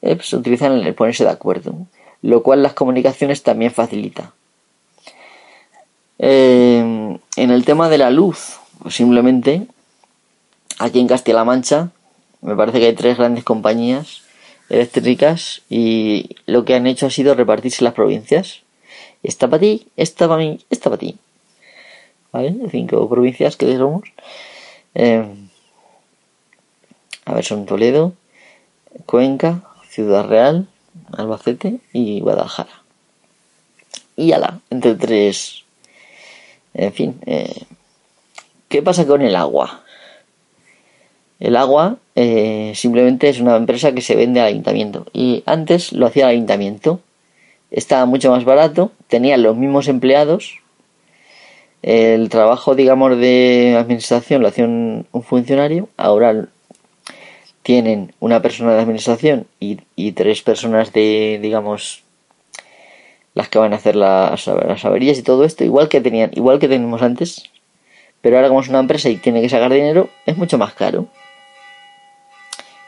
Eh, 0.07 0.17
pues 0.17 0.35
utilizan 0.35 0.73
el 0.73 0.95
ponerse 0.95 1.25
de 1.25 1.31
acuerdo, 1.31 1.75
lo 2.21 2.43
cual 2.43 2.63
las 2.63 2.75
comunicaciones 2.75 3.43
también 3.43 3.71
facilita. 3.73 4.35
Eh, 6.19 7.19
en 7.37 7.51
el 7.51 7.65
tema 7.65 7.89
de 7.89 7.97
la 7.97 8.11
luz, 8.11 8.59
pues 8.83 8.97
simplemente 8.97 9.67
aquí 10.79 11.01
en 11.01 11.09
Castilla-La 11.09 11.47
Mancha 11.47 11.89
me 12.43 12.55
parece 12.55 12.81
que 12.81 12.87
hay 12.87 12.95
tres 12.95 13.17
grandes 13.17 13.45
compañías 13.45 14.21
eléctricas 14.69 15.63
y 15.71 16.37
lo 16.45 16.67
que 16.67 16.75
han 16.75 16.87
hecho 16.87 17.07
ha 17.07 17.11
sido 17.11 17.35
repartirse 17.35 17.83
las 17.83 17.95
provincias. 17.95 18.61
Esta 19.23 19.49
para 19.49 19.61
ti, 19.61 19.87
esta 19.97 20.29
para 20.29 20.39
mí, 20.39 20.61
esta 20.69 20.91
para 20.91 21.01
ti. 21.01 21.17
¿Vale? 22.31 22.55
Cinco 22.71 23.09
provincias 23.09 23.57
que 23.57 23.75
somos. 23.79 24.03
Eh, 24.95 25.25
a 27.25 27.33
ver, 27.33 27.45
son 27.45 27.65
Toledo, 27.65 28.13
Cuenca, 29.07 29.63
Ciudad 29.95 30.27
Real, 30.27 30.67
Albacete 31.13 31.79
y 31.93 32.21
Guadalajara. 32.21 32.83
Y 34.17 34.33
ala, 34.33 34.61
entre 34.71 34.95
tres 34.95 35.65
en 36.75 36.93
fin, 36.93 37.21
eh, 37.27 37.63
¿qué 38.69 38.83
pasa 38.83 39.07
con 39.07 39.23
el 39.23 39.37
agua? 39.37 39.85
El 41.39 41.57
agua 41.57 41.97
eh, 42.17 42.73
simplemente 42.75 43.29
es 43.29 43.41
una 43.41 43.57
empresa 43.57 43.93
que 43.93 44.01
se 44.01 44.17
vende 44.17 44.41
al 44.41 44.49
ayuntamiento 44.49 45.07
y 45.13 45.43
antes 45.47 45.93
lo 45.93 46.07
hacía 46.07 46.25
el 46.25 46.31
ayuntamiento. 46.31 47.01
Estaba 47.71 48.07
mucho 48.07 48.31
más 48.31 48.45
barato, 48.45 48.91
tenía 49.07 49.37
los 49.37 49.57
mismos 49.57 49.89
empleados. 49.89 50.59
El 51.83 52.29
trabajo, 52.29 52.75
digamos, 52.75 53.19
de 53.19 53.77
administración 53.79 54.43
lo 54.43 54.49
hacía 54.49 54.65
un, 54.65 55.07
funcionario. 55.23 55.89
Ahora 55.97 56.49
tienen 57.65 58.15
una 58.21 58.43
persona 58.43 58.75
de 58.75 58.83
administración 58.83 59.49
y, 59.59 59.81
y 59.97 60.13
tres 60.13 60.43
personas 60.43 60.93
de, 60.93 61.41
digamos, 61.43 62.05
las 63.33 63.49
que 63.49 63.59
van 63.59 63.73
a 63.73 63.77
hacer 63.77 63.97
las, 63.97 64.47
las 64.47 64.85
averías 64.85 65.19
y 65.19 65.23
todo 65.23 65.45
esto, 65.45 65.65
igual 65.65 65.89
que 65.89 66.03
tenían, 66.03 66.31
igual 66.35 66.59
que 66.59 66.69
teníamos 66.69 67.01
antes, 67.01 67.51
pero 68.21 68.37
ahora 68.37 68.49
como 68.49 68.61
es 68.61 68.69
una 68.69 68.81
empresa 68.81 69.09
y 69.09 69.17
tiene 69.17 69.41
que 69.41 69.49
sacar 69.49 69.73
dinero, 69.73 70.11
es 70.27 70.37
mucho 70.37 70.59
más 70.59 70.75
caro. 70.75 71.09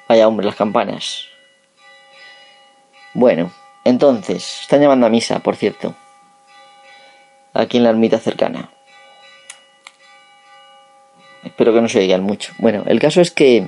Vaya 0.09 0.29
hombre, 0.29 0.47
las 0.47 0.57
campanas. 0.57 1.27
Bueno, 3.15 3.51
entonces, 3.83 4.61
están 4.61 4.83
llamando 4.83 5.07
a 5.07 5.11
misa, 5.11 5.39
por 5.41 5.57
cierto. 5.57 5.95
Aquí 7.55 7.79
en 7.79 7.85
la 7.85 7.91
ermita 7.91 8.19
cercana. 8.19 8.71
Espero 11.43 11.73
que 11.73 11.81
no 11.81 11.89
se 11.89 12.01
oigan 12.01 12.23
mucho. 12.23 12.53
Bueno, 12.59 12.85
el 12.87 13.01
caso 13.01 13.23
es 13.23 13.31
que... 13.31 13.67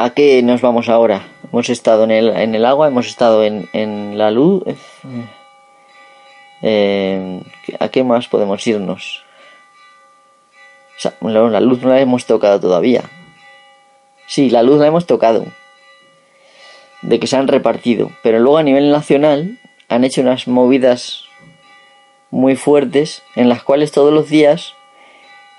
¿A 0.00 0.10
qué 0.10 0.40
nos 0.44 0.60
vamos 0.60 0.88
ahora? 0.88 1.26
Hemos 1.52 1.68
estado 1.70 2.04
en 2.04 2.12
el, 2.12 2.28
en 2.28 2.54
el 2.54 2.64
agua, 2.66 2.86
hemos 2.86 3.08
estado 3.08 3.42
en, 3.42 3.68
en 3.72 4.16
la 4.16 4.30
luz. 4.30 4.62
Eh, 6.62 7.42
¿A 7.80 7.88
qué 7.88 8.04
más 8.04 8.28
podemos 8.28 8.64
irnos? 8.64 9.24
O 10.96 11.00
sea, 11.00 11.14
la 11.20 11.60
luz 11.60 11.82
no 11.82 11.88
la 11.88 12.00
hemos 12.00 12.26
tocado 12.26 12.60
todavía. 12.60 13.02
Sí, 14.28 14.50
la 14.50 14.62
luz 14.62 14.78
la 14.78 14.86
hemos 14.86 15.04
tocado. 15.04 15.44
De 17.02 17.18
que 17.18 17.26
se 17.26 17.36
han 17.36 17.48
repartido. 17.48 18.12
Pero 18.22 18.38
luego 18.38 18.58
a 18.58 18.62
nivel 18.62 18.92
nacional 18.92 19.58
han 19.88 20.04
hecho 20.04 20.20
unas 20.20 20.46
movidas 20.46 21.24
muy 22.30 22.54
fuertes 22.54 23.24
en 23.34 23.48
las 23.48 23.64
cuales 23.64 23.90
todos 23.90 24.12
los 24.12 24.28
días 24.30 24.74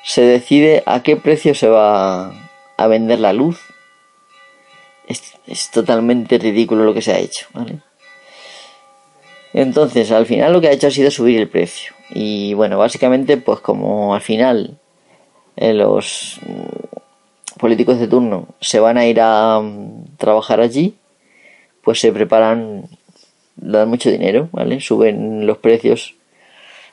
se 0.05 0.21
decide 0.21 0.81
a 0.85 1.03
qué 1.03 1.17
precio 1.17 1.53
se 1.55 1.67
va 1.67 2.31
a 2.77 2.87
vender 2.87 3.19
la 3.19 3.33
luz 3.33 3.59
es, 5.49 5.69
totalmente 5.71 6.37
ridículo 6.37 6.83
lo 6.83 6.93
que 6.93 7.01
se 7.01 7.13
ha 7.13 7.19
hecho, 7.19 7.47
¿vale? 7.53 7.79
Entonces, 9.53 10.11
al 10.11 10.25
final 10.25 10.53
lo 10.53 10.61
que 10.61 10.67
ha 10.67 10.71
hecho 10.71 10.87
ha 10.87 10.91
sido 10.91 11.09
subir 11.09 11.39
el 11.39 11.49
precio. 11.49 11.93
Y 12.11 12.53
bueno, 12.53 12.77
básicamente, 12.77 13.37
pues 13.37 13.59
como 13.59 14.13
al 14.13 14.21
final 14.21 14.77
eh, 15.55 15.73
los 15.73 16.39
políticos 17.57 17.99
de 17.99 18.07
turno 18.07 18.47
se 18.61 18.79
van 18.79 18.97
a 18.97 19.05
ir 19.05 19.19
a 19.21 19.59
mm, 19.59 20.17
trabajar 20.17 20.61
allí, 20.61 20.95
pues 21.83 21.99
se 21.99 22.11
preparan, 22.11 22.87
dan 23.55 23.89
mucho 23.89 24.09
dinero, 24.11 24.49
¿vale? 24.51 24.79
Suben 24.79 25.47
los 25.47 25.57
precios 25.57 26.15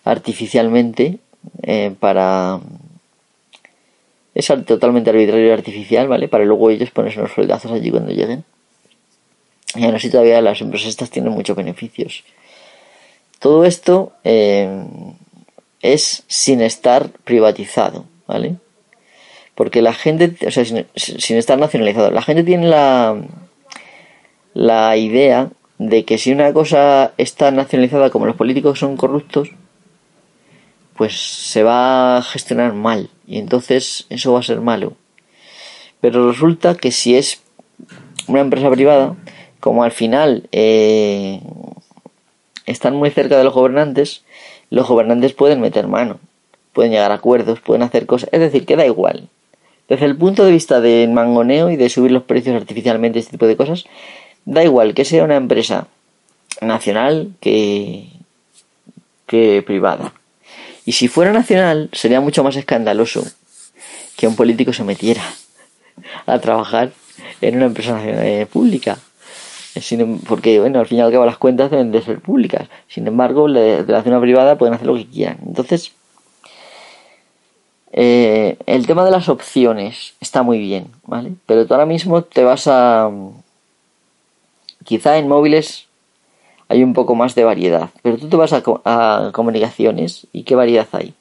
artificialmente 0.04 1.18
eh, 1.62 1.94
para 1.98 2.60
es 4.36 4.52
totalmente 4.66 5.08
arbitrario 5.08 5.46
y 5.46 5.50
artificial, 5.50 6.08
¿vale? 6.08 6.28
Para 6.28 6.44
luego 6.44 6.68
ellos 6.68 6.90
ponerse 6.90 7.18
unos 7.18 7.32
soldazos 7.32 7.72
allí 7.72 7.90
cuando 7.90 8.12
lleguen. 8.12 8.44
Y 9.74 9.84
aún 9.84 9.94
así 9.94 10.10
todavía 10.10 10.42
las 10.42 10.60
empresas 10.60 10.90
estas 10.90 11.08
tienen 11.08 11.32
muchos 11.32 11.56
beneficios. 11.56 12.22
Todo 13.38 13.64
esto 13.64 14.12
eh, 14.24 14.68
es 15.80 16.24
sin 16.26 16.60
estar 16.60 17.08
privatizado, 17.24 18.04
¿vale? 18.26 18.56
Porque 19.54 19.80
la 19.80 19.94
gente, 19.94 20.46
o 20.46 20.50
sea, 20.50 20.66
sin, 20.66 20.86
sin, 20.94 21.38
estar 21.38 21.58
nacionalizado, 21.58 22.10
la 22.10 22.20
gente 22.20 22.44
tiene 22.44 22.68
la, 22.68 23.18
la 24.52 24.98
idea 24.98 25.48
de 25.78 26.04
que 26.04 26.18
si 26.18 26.30
una 26.30 26.52
cosa 26.52 27.14
está 27.16 27.50
nacionalizada 27.52 28.10
como 28.10 28.26
los 28.26 28.36
políticos 28.36 28.78
son 28.78 28.98
corruptos, 28.98 29.48
pues 30.96 31.18
se 31.18 31.62
va 31.62 32.18
a 32.18 32.22
gestionar 32.22 32.72
mal 32.72 33.10
y 33.26 33.38
entonces 33.38 34.06
eso 34.08 34.32
va 34.32 34.40
a 34.40 34.44
ser 34.44 34.60
malo. 34.60 34.94
Pero 36.00 36.30
resulta 36.30 36.74
que 36.74 36.92
si 36.92 37.16
es 37.16 37.42
una 38.26 38.40
empresa 38.40 38.70
privada, 38.70 39.16
como 39.60 39.84
al 39.84 39.92
final 39.92 40.48
eh, 40.52 41.40
están 42.66 42.96
muy 42.96 43.10
cerca 43.10 43.36
de 43.36 43.44
los 43.44 43.54
gobernantes, 43.54 44.22
los 44.70 44.88
gobernantes 44.88 45.32
pueden 45.32 45.60
meter 45.60 45.86
mano, 45.86 46.18
pueden 46.72 46.92
llegar 46.92 47.12
a 47.12 47.14
acuerdos, 47.14 47.60
pueden 47.60 47.82
hacer 47.82 48.06
cosas, 48.06 48.28
es 48.32 48.40
decir, 48.40 48.66
que 48.66 48.76
da 48.76 48.86
igual. 48.86 49.28
Desde 49.88 50.06
el 50.06 50.16
punto 50.16 50.44
de 50.44 50.50
vista 50.50 50.80
del 50.80 51.12
mangoneo 51.12 51.70
y 51.70 51.76
de 51.76 51.88
subir 51.88 52.10
los 52.10 52.24
precios 52.24 52.56
artificialmente, 52.56 53.20
este 53.20 53.32
tipo 53.32 53.46
de 53.46 53.56
cosas, 53.56 53.84
da 54.44 54.64
igual 54.64 54.94
que 54.94 55.04
sea 55.04 55.24
una 55.24 55.36
empresa 55.36 55.86
nacional 56.60 57.32
que, 57.40 58.08
que 59.26 59.62
privada. 59.64 60.12
Y 60.86 60.92
si 60.92 61.08
fuera 61.08 61.32
nacional, 61.32 61.90
sería 61.92 62.20
mucho 62.20 62.42
más 62.44 62.56
escandaloso 62.56 63.24
que 64.16 64.26
un 64.26 64.36
político 64.36 64.72
se 64.72 64.84
metiera 64.84 65.22
a 66.26 66.38
trabajar 66.38 66.92
en 67.40 67.56
una 67.56 67.66
empresa 67.66 68.00
eh, 68.02 68.46
pública. 68.46 68.96
Em, 69.74 70.18
porque, 70.20 70.60
bueno, 70.60 70.78
al 70.78 70.86
fin 70.86 70.98
y 70.98 71.00
al 71.02 71.12
cabo 71.12 71.26
las 71.26 71.38
cuentas 71.38 71.70
deben 71.70 71.90
de 71.90 72.00
ser 72.02 72.20
públicas. 72.20 72.68
Sin 72.88 73.06
embargo, 73.06 73.50
de 73.50 73.84
la 73.86 74.02
zona 74.02 74.20
privada 74.20 74.56
pueden 74.56 74.74
hacer 74.74 74.86
lo 74.86 74.94
que 74.94 75.06
quieran. 75.06 75.38
Entonces, 75.44 75.92
eh, 77.92 78.56
el 78.66 78.86
tema 78.86 79.04
de 79.04 79.10
las 79.10 79.28
opciones 79.28 80.14
está 80.20 80.42
muy 80.44 80.58
bien, 80.58 80.86
¿vale? 81.04 81.32
Pero 81.46 81.66
tú 81.66 81.74
ahora 81.74 81.86
mismo 81.86 82.22
te 82.22 82.44
vas 82.44 82.68
a... 82.68 83.10
Quizá 84.84 85.18
en 85.18 85.26
móviles 85.26 85.85
hay 86.68 86.82
un 86.82 86.92
poco 86.92 87.14
más 87.14 87.34
de 87.34 87.44
variedad, 87.44 87.90
pero 88.02 88.18
tú 88.18 88.28
te 88.28 88.36
vas 88.36 88.52
a, 88.52 89.30
comunicaciones 89.32 90.26
y 90.32 90.42
¿qué 90.42 90.54
variedad 90.54 90.88
hay? 90.92 91.14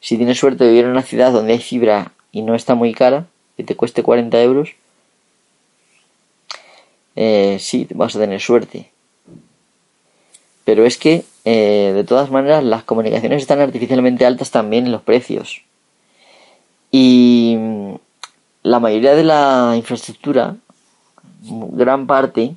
Si 0.00 0.16
tienes 0.16 0.38
suerte 0.38 0.64
de 0.64 0.70
vivir 0.70 0.84
en 0.84 0.90
una 0.90 1.02
ciudad 1.02 1.32
donde 1.32 1.52
hay 1.54 1.58
fibra 1.58 2.12
y 2.32 2.42
no 2.42 2.54
está 2.54 2.74
muy 2.74 2.92
cara, 2.92 3.26
que 3.56 3.64
te 3.64 3.76
cueste 3.76 4.02
40 4.02 4.42
euros, 4.42 4.70
eh, 7.16 7.58
sí, 7.60 7.86
vas 7.94 8.16
a 8.16 8.18
tener 8.18 8.40
suerte. 8.40 8.90
Pero 10.64 10.84
es 10.84 10.98
que, 10.98 11.24
eh, 11.44 11.92
de 11.94 12.04
todas 12.04 12.30
maneras, 12.30 12.64
las 12.64 12.84
comunicaciones 12.84 13.42
están 13.42 13.60
artificialmente 13.60 14.26
altas 14.26 14.50
también 14.50 14.86
en 14.86 14.92
los 14.92 15.02
precios. 15.02 15.62
Y 16.90 17.56
mm, 17.58 17.94
la 18.62 18.80
mayoría 18.80 19.14
de 19.14 19.24
la 19.24 19.74
infraestructura, 19.76 20.56
gran 21.42 22.06
parte, 22.06 22.54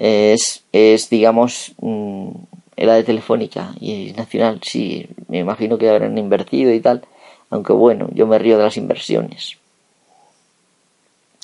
es, 0.00 0.64
es 0.72 1.08
digamos, 1.08 1.72
mm, 1.80 2.30
la 2.76 2.94
de 2.94 3.04
Telefónica 3.04 3.74
y 3.80 4.12
Nacional. 4.16 4.60
Sí, 4.64 5.06
me 5.28 5.38
imagino 5.38 5.78
que 5.78 5.88
habrán 5.88 6.18
invertido 6.18 6.72
y 6.74 6.80
tal. 6.80 7.02
Aunque 7.50 7.72
bueno, 7.72 8.08
yo 8.12 8.26
me 8.26 8.38
río 8.38 8.58
de 8.58 8.64
las 8.64 8.76
inversiones 8.76 9.60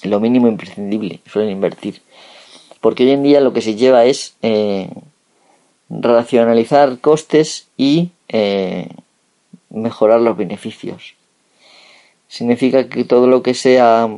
lo 0.07 0.21
mínimo 0.21 0.49
imprescindible 0.49 1.21
suelen 1.27 1.51
invertir. 1.51 2.03
Porque 2.81 3.05
hoy 3.05 3.11
en 3.11 3.23
día 3.23 3.41
lo 3.41 3.53
que 3.53 3.63
se 3.63 3.75
lleva 3.75 4.05
es 4.05 4.35
eh, 4.43 4.91
racionalizar 5.89 6.99
costes 7.01 7.69
y 7.77 8.11
eh, 8.29 8.89
mejorar 9.71 10.21
los 10.21 10.37
beneficios. 10.37 11.15
Significa 12.29 12.89
que 12.89 13.05
todo 13.05 13.27
lo 13.27 13.43
que 13.43 13.55
sea, 13.55 14.09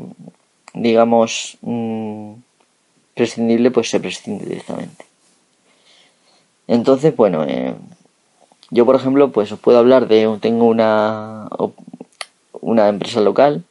digamos, 0.74 1.58
mm, 1.62 2.32
prescindible, 3.18 3.70
pues 3.72 3.90
se 3.90 3.98
prescinde 3.98 4.46
directamente. 4.46 5.04
Entonces, 6.68 7.14
bueno, 7.16 7.44
eh, 7.44 7.74
yo 8.70 8.86
por 8.86 8.94
ejemplo, 8.94 9.32
pues 9.32 9.50
os 9.50 9.58
puedo 9.58 9.78
hablar 9.78 10.06
de, 10.06 10.38
tengo 10.40 10.66
una, 10.66 11.48
una 12.60 12.88
empresa 12.88 13.20
local 13.20 13.64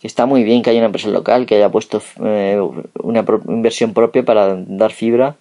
que 0.00 0.06
está 0.06 0.24
muy 0.24 0.44
bien 0.44 0.62
que 0.62 0.70
haya 0.70 0.78
una 0.78 0.86
empresa 0.86 1.08
local 1.08 1.44
que 1.44 1.56
haya 1.56 1.68
puesto 1.68 2.00
eh, 2.24 2.58
una 3.02 3.24
inversión 3.48 3.92
propia 3.92 4.22
para 4.24 4.54
dar 4.54 4.92
fibra 4.92 5.36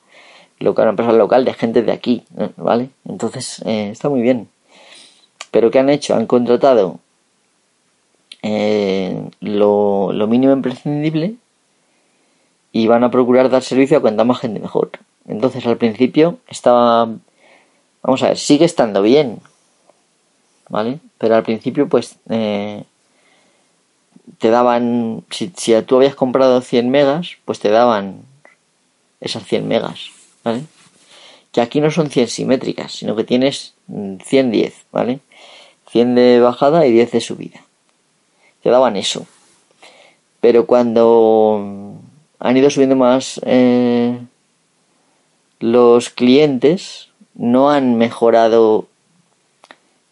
local, 0.60 0.84
una 0.86 0.90
empresa 0.90 1.14
local 1.14 1.46
de 1.46 1.54
gente 1.54 1.84
de 1.84 1.92
aquí, 1.92 2.24
¿eh? 2.38 2.50
¿vale? 2.58 2.90
Entonces 3.08 3.62
está 3.66 4.10
muy 4.10 4.22
bien. 4.22 4.50
Pero 5.52 5.72
¿qué 5.72 5.80
han 5.80 5.90
hecho? 5.90 6.16
Han 6.16 6.26
contratado 6.26 7.00
lo, 8.42 10.12
lo 10.12 10.28
mínimo 10.28 10.52
imprescindible 10.54 11.36
y 12.72 12.88
van 12.88 13.04
a 13.04 13.12
procurar 13.12 13.50
dar 13.50 13.64
servicio 13.64 13.98
a 13.98 14.02
cuanta 14.02 14.24
más 14.24 14.40
gente 14.40 14.60
mejor. 14.60 14.92
Entonces 15.28 15.66
al 15.66 15.78
principio 15.78 16.38
estaba, 16.48 17.10
vamos 18.04 18.24
a 18.24 18.30
ver, 18.30 18.38
sigue 18.38 18.66
estando 18.66 19.02
bien, 19.02 19.40
¿vale? 20.70 21.00
Pero 21.18 21.36
al 21.36 21.44
principio 21.44 21.88
pues 21.90 22.18
te 22.26 22.86
daban, 24.50 25.24
si, 25.30 25.52
si 25.56 25.82
tú 25.82 25.98
habías 25.98 26.16
comprado 26.16 26.62
100 26.62 26.90
megas, 26.90 27.38
pues 27.46 27.60
te 27.60 27.70
daban 27.70 28.22
esas 29.20 29.44
100 29.46 29.68
megas, 29.68 30.12
¿vale? 30.44 30.64
Que 31.52 31.62
aquí 31.62 31.82
no 31.82 31.92
son 31.92 32.10
100 32.10 32.28
simétricas, 32.28 32.94
sino 32.94 33.16
que 33.16 33.24
tienes 33.24 33.74
110, 33.88 34.86
¿vale? 34.92 35.20
100 35.92 36.16
de 36.16 36.40
bajada 36.40 36.86
y 36.86 36.92
10 36.92 37.12
de 37.12 37.22
subida. 37.22 37.62
Te 38.62 38.70
daban 38.70 38.96
eso. 38.96 39.26
Pero 40.42 40.68
cuando 40.68 41.99
han 42.40 42.58
ido 42.58 42.70
subiendo 42.70 42.96
más 42.96 43.40
eh, 43.46 44.18
los 45.60 46.10
clientes, 46.10 47.10
no 47.36 47.70
han 47.70 47.98
mejorado, 47.98 48.88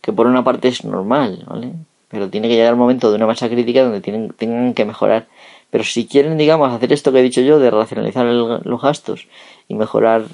que 0.02 0.12
por 0.12 0.28
una 0.28 0.44
parte 0.44 0.68
es 0.68 0.84
normal, 0.84 1.46
¿vale? 1.48 1.72
pero 2.10 2.30
tiene 2.30 2.48
que 2.48 2.56
llegar 2.56 2.72
el 2.72 2.80
momento 2.80 3.10
de 3.10 3.16
una 3.16 3.28
masa 3.28 3.50
crítica 3.50 3.84
donde 3.84 4.02
tienen, 4.02 4.30
tengan 4.30 4.74
que 4.74 4.86
mejorar. 4.86 5.28
Pero 5.70 5.84
si 5.84 6.08
quieren, 6.08 6.38
digamos, 6.38 6.72
hacer 6.72 6.94
esto 6.94 7.12
que 7.12 7.20
he 7.20 7.24
dicho 7.24 7.42
yo, 7.42 7.60
de 7.60 7.70
racionalizar 7.70 8.26
los 8.26 8.82
gastos 8.82 9.28
y 9.68 9.76
mejorar 9.76 10.26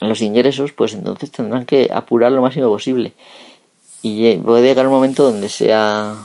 los 0.00 0.22
ingresos, 0.22 0.72
pues 0.72 0.94
entonces 0.94 1.30
tendrán 1.30 1.66
que 1.66 1.90
apurar 1.92 2.32
lo 2.32 2.40
máximo 2.40 2.68
posible. 2.68 3.12
Y 4.02 4.36
puede 4.36 4.62
llegar 4.62 4.86
un 4.86 4.94
momento 4.94 5.24
donde 5.24 5.50
sea, 5.50 6.16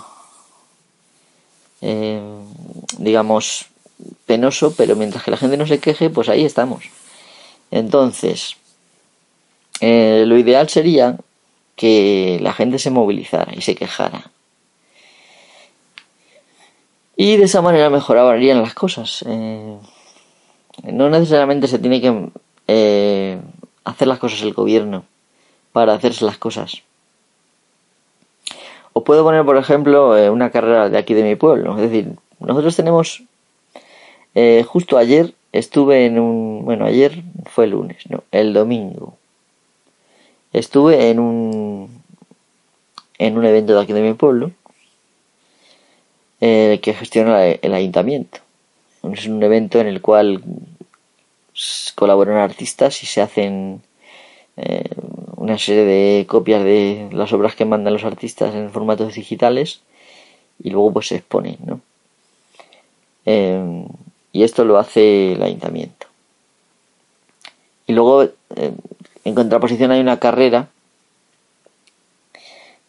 eh, 1.82 2.22
digamos, 2.98 3.66
penoso, 4.26 4.74
pero 4.76 4.96
mientras 4.96 5.24
que 5.24 5.32
la 5.32 5.38
gente 5.38 5.58
no 5.58 5.68
se 5.68 5.80
queje, 5.80 6.10
pues 6.10 6.30
ahí 6.30 6.46
estamos. 6.46 6.86
Entonces, 7.72 8.58
eh, 9.82 10.24
lo 10.26 10.38
ideal 10.38 10.70
sería 10.70 11.18
que 11.76 12.40
la 12.42 12.54
gente 12.54 12.80
se 12.80 12.90
movilizara 12.90 13.54
y 13.54 13.62
se 13.62 13.76
quejara. 13.76 14.32
Y 17.18 17.38
de 17.38 17.46
esa 17.46 17.62
manera 17.62 17.90
mejorarían 17.90 18.62
las 18.62 18.74
cosas. 18.74 19.24
Eh, 19.28 19.78
no 20.84 21.10
necesariamente 21.10 21.68
se 21.68 21.80
tiene 21.80 22.02
que 22.02 22.30
eh, 22.68 23.40
hacer 23.84 24.08
las 24.08 24.20
cosas 24.20 24.42
el 24.42 24.54
gobierno 24.54 25.06
para 25.72 25.94
hacerse 25.94 26.26
las 26.26 26.38
cosas. 26.38 26.84
Os 28.94 29.04
puedo 29.04 29.24
poner, 29.24 29.44
por 29.44 29.58
ejemplo, 29.58 30.32
una 30.32 30.50
carrera 30.52 30.90
de 30.90 30.98
aquí 30.98 31.14
de 31.14 31.24
mi 31.24 31.36
pueblo. 31.36 31.76
Es 31.76 31.82
decir, 31.90 32.14
nosotros 32.40 32.76
tenemos, 32.76 33.24
justo 34.66 34.98
ayer 34.98 35.34
estuve 35.52 36.06
en 36.06 36.20
un, 36.20 36.66
bueno, 36.66 36.86
ayer 36.86 37.24
fue 37.46 37.66
el 37.66 37.72
lunes, 37.72 37.98
no, 38.10 38.24
el 38.32 38.54
domingo. 38.54 39.18
Estuve 40.52 41.10
en 41.10 41.20
un, 41.20 42.02
en 43.18 43.38
un 43.38 43.46
evento 43.46 43.74
de 43.74 43.82
aquí 43.82 43.94
de 43.94 44.02
mi 44.02 44.14
pueblo 44.14 44.52
eh, 46.42 46.80
que 46.82 46.94
gestiona 46.94 47.46
el 47.46 47.74
ayuntamiento. 47.74 48.40
Es 49.14 49.28
un 49.28 49.42
evento 49.44 49.80
en 49.80 49.88
el 49.88 50.02
cual 50.02 50.44
colaboran 51.96 52.38
artistas 52.38 53.02
y 53.04 53.06
se 53.06 53.22
hacen 53.22 53.82
eh, 54.58 54.90
una 55.38 55.58
serie 55.58 55.86
de 55.86 56.26
copias 56.26 56.64
de 56.64 57.10
las 57.12 57.32
obras 57.32 57.56
que 57.56 57.66
mandan 57.66 57.94
los 57.94 58.04
artistas 58.04 58.54
en 58.56 58.72
formatos 58.72 59.14
digitales 59.14 59.82
y 60.62 60.70
luego 60.72 60.92
pues 60.94 61.08
se 61.08 61.18
exponen, 61.18 61.58
¿no? 61.66 61.80
Eh, 63.26 63.86
y 64.36 64.44
esto 64.44 64.66
lo 64.66 64.78
hace 64.78 65.32
el 65.32 65.42
ayuntamiento. 65.42 66.08
Y 67.88 67.94
luego, 67.94 68.28
en 69.24 69.34
contraposición, 69.34 69.92
hay 69.92 70.02
una 70.02 70.20
carrera 70.20 70.68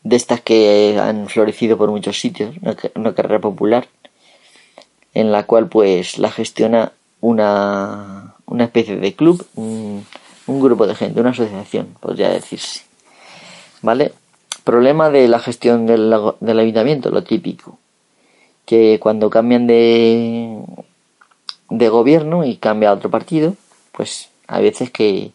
de 0.02 0.16
estas 0.16 0.40
que 0.40 0.98
han 1.00 1.28
florecido 1.28 1.78
por 1.78 1.88
muchos 1.92 2.18
sitios, 2.18 2.56
una, 2.96 3.14
carrera 3.14 3.38
popular, 3.38 3.86
en 5.14 5.30
la 5.30 5.44
cual 5.44 5.68
pues 5.68 6.18
la 6.18 6.32
gestiona 6.32 6.90
una, 7.20 8.34
una 8.46 8.64
especie 8.64 8.96
de 8.96 9.14
club, 9.14 9.46
un, 9.54 10.04
grupo 10.48 10.88
de 10.88 10.96
gente, 10.96 11.20
una 11.20 11.30
asociación, 11.30 11.94
podría 12.00 12.28
decirse. 12.28 12.80
¿Vale? 13.82 14.12
Problema 14.64 15.10
de 15.10 15.28
la 15.28 15.38
gestión 15.38 15.86
del, 15.86 16.12
del 16.40 16.58
ayuntamiento, 16.58 17.10
lo 17.10 17.22
típico, 17.22 17.78
que 18.64 18.98
cuando 19.00 19.30
cambian 19.30 19.68
de, 19.68 20.58
de 21.70 21.88
gobierno 21.88 22.44
y 22.44 22.56
cambia 22.56 22.90
a 22.90 22.94
otro 22.94 23.10
partido, 23.10 23.54
pues 23.92 24.28
hay 24.46 24.62
veces 24.62 24.90
que 24.90 25.32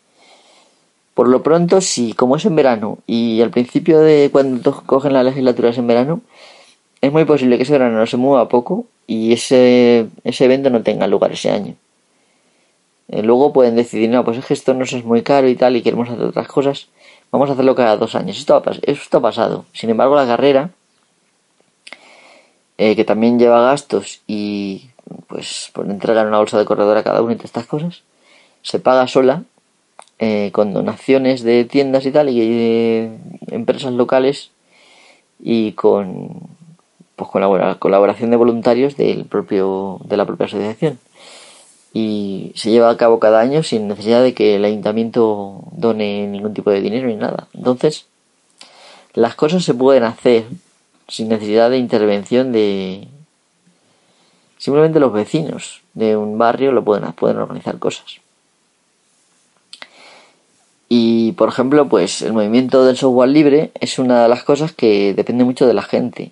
por 1.14 1.28
lo 1.28 1.44
pronto, 1.44 1.82
sí, 1.82 2.14
como 2.14 2.38
es 2.38 2.46
en 2.46 2.56
verano 2.56 3.00
y 3.06 3.42
al 3.42 3.52
principio 3.52 4.00
de 4.00 4.30
cuando 4.32 4.84
cogen 4.86 5.14
las 5.14 5.26
legislaturas 5.26 5.78
en 5.78 5.88
verano, 5.88 6.22
es 7.02 7.12
muy 7.12 7.26
posible 7.26 7.58
que 7.58 7.64
ese 7.64 7.74
verano 7.74 7.98
no 7.98 8.08
se 8.08 8.18
mueva 8.18 8.48
poco 8.48 8.86
y 9.08 9.34
ese, 9.34 10.08
ese 10.24 10.46
evento 10.46 10.70
no 10.70 10.84
tenga 10.84 11.08
lugar 11.08 11.32
ese 11.32 11.52
año. 11.52 11.76
Eh, 13.10 13.24
luego 13.24 13.52
pueden 13.52 13.76
decidir, 13.76 14.10
no, 14.10 14.24
pues 14.24 14.38
es 14.38 14.46
que 14.46 14.54
esto 14.54 14.74
nos 14.74 14.94
es 14.94 15.04
muy 15.04 15.22
caro 15.22 15.50
y 15.50 15.56
tal 15.56 15.76
y 15.76 15.82
queremos 15.82 16.10
hacer 16.10 16.24
otras 16.24 16.48
cosas, 16.48 16.88
vamos 17.30 17.50
a 17.50 17.54
hacerlo 17.54 17.76
cada 17.76 17.98
dos 17.98 18.16
años. 18.16 18.38
Esto 18.38 18.56
ha, 18.56 18.64
esto 18.84 19.18
ha 19.18 19.22
pasado. 19.22 19.66
Sin 19.74 19.90
embargo, 19.90 20.16
la 20.16 20.26
carrera, 20.26 20.70
eh, 22.78 22.96
que 22.96 23.04
también 23.04 23.38
lleva 23.38 23.62
gastos 23.62 24.22
y 24.28 24.91
pues 25.28 25.72
por 25.74 25.90
entregar 25.90 26.28
una 26.28 26.38
bolsa 26.38 26.58
de 26.58 26.66
corredor 26.66 26.98
a 26.98 27.04
cada 27.04 27.22
una 27.22 27.36
de 27.36 27.46
estas 27.46 27.66
cosas, 27.66 28.04
se 28.62 28.80
paga 28.80 29.08
sola 29.08 29.44
eh, 30.20 30.52
con 30.54 30.74
donaciones 30.74 31.44
de 31.44 31.66
tiendas 31.66 32.06
y 32.06 32.12
tal 32.12 32.30
y 32.30 32.40
de 32.40 33.18
empresas 33.48 33.94
locales 33.94 34.52
y 35.40 35.74
con 35.74 36.50
pues 37.16 37.30
con 37.30 37.42
la 37.42 37.76
colaboración 37.76 38.32
de 38.32 38.38
voluntarios 38.38 38.98
del 38.98 39.26
propio 39.26 40.00
de 40.06 40.18
la 40.18 40.26
propia 40.26 40.48
asociación 40.48 41.00
y 41.94 42.52
se 42.56 42.72
lleva 42.72 42.90
a 42.90 42.98
cabo 42.98 43.20
cada 43.20 43.40
año 43.40 43.64
sin 43.64 43.88
necesidad 43.88 44.24
de 44.24 44.34
que 44.34 44.56
el 44.56 44.66
ayuntamiento 44.66 45.64
done 45.72 46.28
ningún 46.28 46.54
tipo 46.54 46.72
de 46.72 46.82
dinero 46.82 47.08
ni 47.08 47.16
nada. 47.16 47.48
Entonces, 47.54 48.06
las 49.14 49.36
cosas 49.36 49.64
se 49.64 49.74
pueden 49.74 50.04
hacer 50.04 50.46
sin 51.08 51.28
necesidad 51.28 51.70
de 51.70 51.78
intervención 51.78 52.54
de 52.54 53.08
simplemente 54.62 55.00
los 55.00 55.12
vecinos 55.12 55.82
de 55.96 56.16
un 56.16 56.38
barrio 56.38 56.72
lo 56.72 56.84
pueden, 56.84 57.12
pueden 57.14 57.38
organizar 57.38 57.80
cosas. 57.80 58.22
Y 60.88 61.32
por 61.32 61.50
ejemplo, 61.50 61.90
pues 61.90 62.22
el 62.22 62.34
movimiento 62.34 62.86
del 62.86 62.96
software 62.96 63.30
libre 63.30 63.72
es 63.80 63.98
una 63.98 64.22
de 64.22 64.30
las 64.30 64.44
cosas 64.44 64.72
que 64.72 65.16
depende 65.16 65.44
mucho 65.44 65.66
de 65.66 65.74
la 65.74 65.82
gente. 65.82 66.32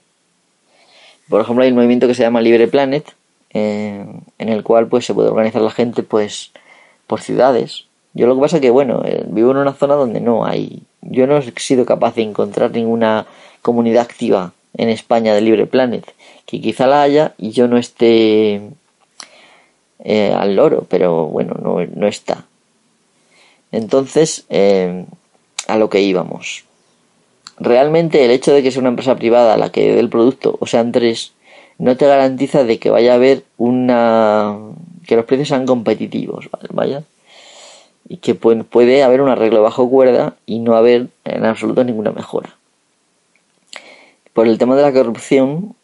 Por 1.27 1.41
ejemplo, 1.41 1.63
hay 1.63 1.71
un 1.71 1.77
movimiento 1.77 2.05
que 2.05 2.13
se 2.13 2.21
llama 2.21 2.39
Libre 2.39 2.67
Planet, 2.67 3.15
eh, 3.51 4.05
en 4.37 4.49
el 4.49 4.63
cual 4.63 4.87
pues 4.87 5.05
se 5.05 5.15
puede 5.15 5.29
organizar 5.29 5.63
la 5.63 5.71
gente 5.71 6.03
pues 6.03 6.51
por 7.07 7.21
ciudades. 7.21 7.85
Yo 8.13 8.27
lo 8.27 8.35
que 8.35 8.41
pasa 8.41 8.57
es 8.57 8.61
que 8.61 8.69
bueno, 8.69 9.01
eh, 9.05 9.23
vivo 9.27 9.49
en 9.51 9.57
una 9.57 9.73
zona 9.73 9.95
donde 9.95 10.21
no 10.21 10.45
hay, 10.45 10.83
yo 11.01 11.25
no 11.25 11.37
he 11.37 11.53
sido 11.59 11.83
capaz 11.83 12.13
de 12.13 12.21
encontrar 12.21 12.69
ninguna 12.69 13.25
comunidad 13.63 14.03
activa 14.03 14.53
en 14.77 14.89
España 14.89 15.33
de 15.33 15.41
Libre 15.41 15.65
Planet, 15.65 16.05
que 16.49 16.59
quizá 16.59 16.87
la 16.87 17.03
haya 17.03 17.35
y 17.37 17.51
yo 17.51 17.67
no 17.67 17.77
esté 17.77 18.59
eh, 19.99 20.33
al 20.33 20.55
loro, 20.55 20.87
pero 20.89 21.27
bueno, 21.27 21.53
no, 21.61 21.77
no 21.85 22.07
está. 22.07 22.45
Entonces, 23.71 24.47
a 25.67 25.77
lo 25.77 25.91
que 25.91 26.01
íbamos. 26.01 26.65
Realmente 27.59 28.25
el 28.25 28.31
hecho 28.31 28.51
de 28.51 28.63
que 28.63 28.71
sea 28.71 28.79
una 28.79 28.89
empresa 28.89 29.15
privada 29.15 29.57
la 29.57 29.71
que 29.71 29.93
dé 29.93 29.99
el 29.99 30.09
producto, 30.09 30.57
o 30.59 30.65
sean 30.65 30.91
tres, 30.91 31.33
no 31.77 31.97
te 31.97 32.07
garantiza 32.07 32.63
de 32.63 32.79
que 32.79 32.89
vaya 32.89 33.11
a 33.11 33.15
haber 33.15 33.43
una 33.57 34.57
que 35.05 35.15
los 35.15 35.25
precios 35.25 35.49
sean 35.49 35.67
competitivos, 35.67 36.49
vaya, 36.73 37.03
y 38.07 38.17
que 38.17 38.33
puede 38.33 39.03
haber 39.03 39.21
un 39.21 39.29
arreglo 39.29 39.61
bajo 39.61 39.87
cuerda 39.87 40.35
y 40.47 40.59
no 40.59 40.75
haber 40.75 41.09
en 41.25 41.45
absoluto 41.45 41.83
ninguna 41.83 42.11
mejora. 42.11 42.55
Por 44.33 44.47
el 44.47 44.57
tema 44.57 44.75
de 44.75 44.81
la 44.81 44.93
corrupción, 44.93 45.75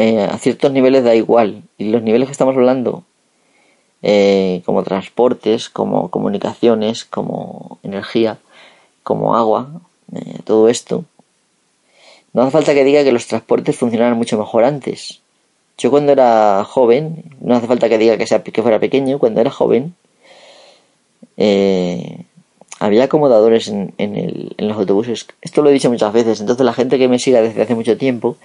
eh, 0.00 0.24
a 0.24 0.38
ciertos 0.38 0.72
niveles 0.72 1.04
da 1.04 1.14
igual, 1.14 1.62
y 1.76 1.90
los 1.90 2.02
niveles 2.02 2.26
que 2.26 2.32
estamos 2.32 2.56
hablando, 2.56 3.04
eh, 4.00 4.62
como 4.64 4.82
transportes, 4.82 5.68
como 5.68 6.08
comunicaciones, 6.10 7.04
como 7.04 7.78
energía, 7.82 8.38
como 9.02 9.36
agua, 9.36 9.82
eh, 10.14 10.38
todo 10.44 10.70
esto, 10.70 11.04
no 12.32 12.40
hace 12.40 12.50
falta 12.50 12.72
que 12.72 12.84
diga 12.84 13.04
que 13.04 13.12
los 13.12 13.26
transportes 13.26 13.76
funcionaran 13.76 14.16
mucho 14.16 14.38
mejor 14.38 14.64
antes. 14.64 15.20
Yo 15.76 15.90
cuando 15.90 16.12
era 16.12 16.64
joven, 16.64 17.24
no 17.42 17.54
hace 17.56 17.66
falta 17.66 17.90
que 17.90 17.98
diga 17.98 18.16
que, 18.16 18.26
sea, 18.26 18.42
que 18.42 18.62
fuera 18.62 18.78
pequeño, 18.78 19.18
cuando 19.18 19.42
era 19.42 19.50
joven, 19.50 19.94
eh, 21.36 22.24
había 22.80 23.04
acomodadores 23.04 23.68
en, 23.68 23.92
en, 23.98 24.52
los 24.56 24.76
autobuses. 24.76 25.26
Esto 25.42 25.62
lo 25.62 25.68
he 25.68 25.72
dicho 25.72 25.90
muchas 25.90 26.12
veces, 26.14 26.40
entonces 26.40 26.64
la 26.64 26.72
gente 26.72 26.98
que 26.98 27.08
me 27.08 27.18
siga 27.18 27.42
desde 27.42 27.62
hace 27.62 27.74
mucho 27.74 27.96
tiempo 27.98 28.36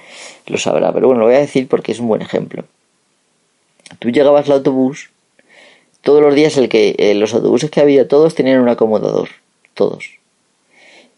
lo 0.45 0.57
sabrá, 0.57 0.91
pero 0.91 1.07
bueno, 1.07 1.21
lo 1.21 1.27
voy 1.27 1.35
a 1.35 1.39
decir 1.39 1.69
porque 1.69 1.93
es 1.93 1.99
un 1.99 2.09
buen 2.09 2.21
ejemplo. 2.21 2.65
Tú 3.97 4.09
llegabas 4.09 4.45
al 4.47 4.57
autobús, 4.57 5.09
todos 6.01 6.21
los 6.21 6.35
días 6.35 6.57
el 6.57 6.67
que 6.67 6.95
eh, 6.99 7.15
los 7.15 7.33
autobuses 7.33 7.71
que 7.71 7.79
había, 7.79 8.09
todos 8.09 8.35
tenían 8.35 8.59
un 8.59 8.67
acomodador, 8.67 9.29
todos. 9.73 10.19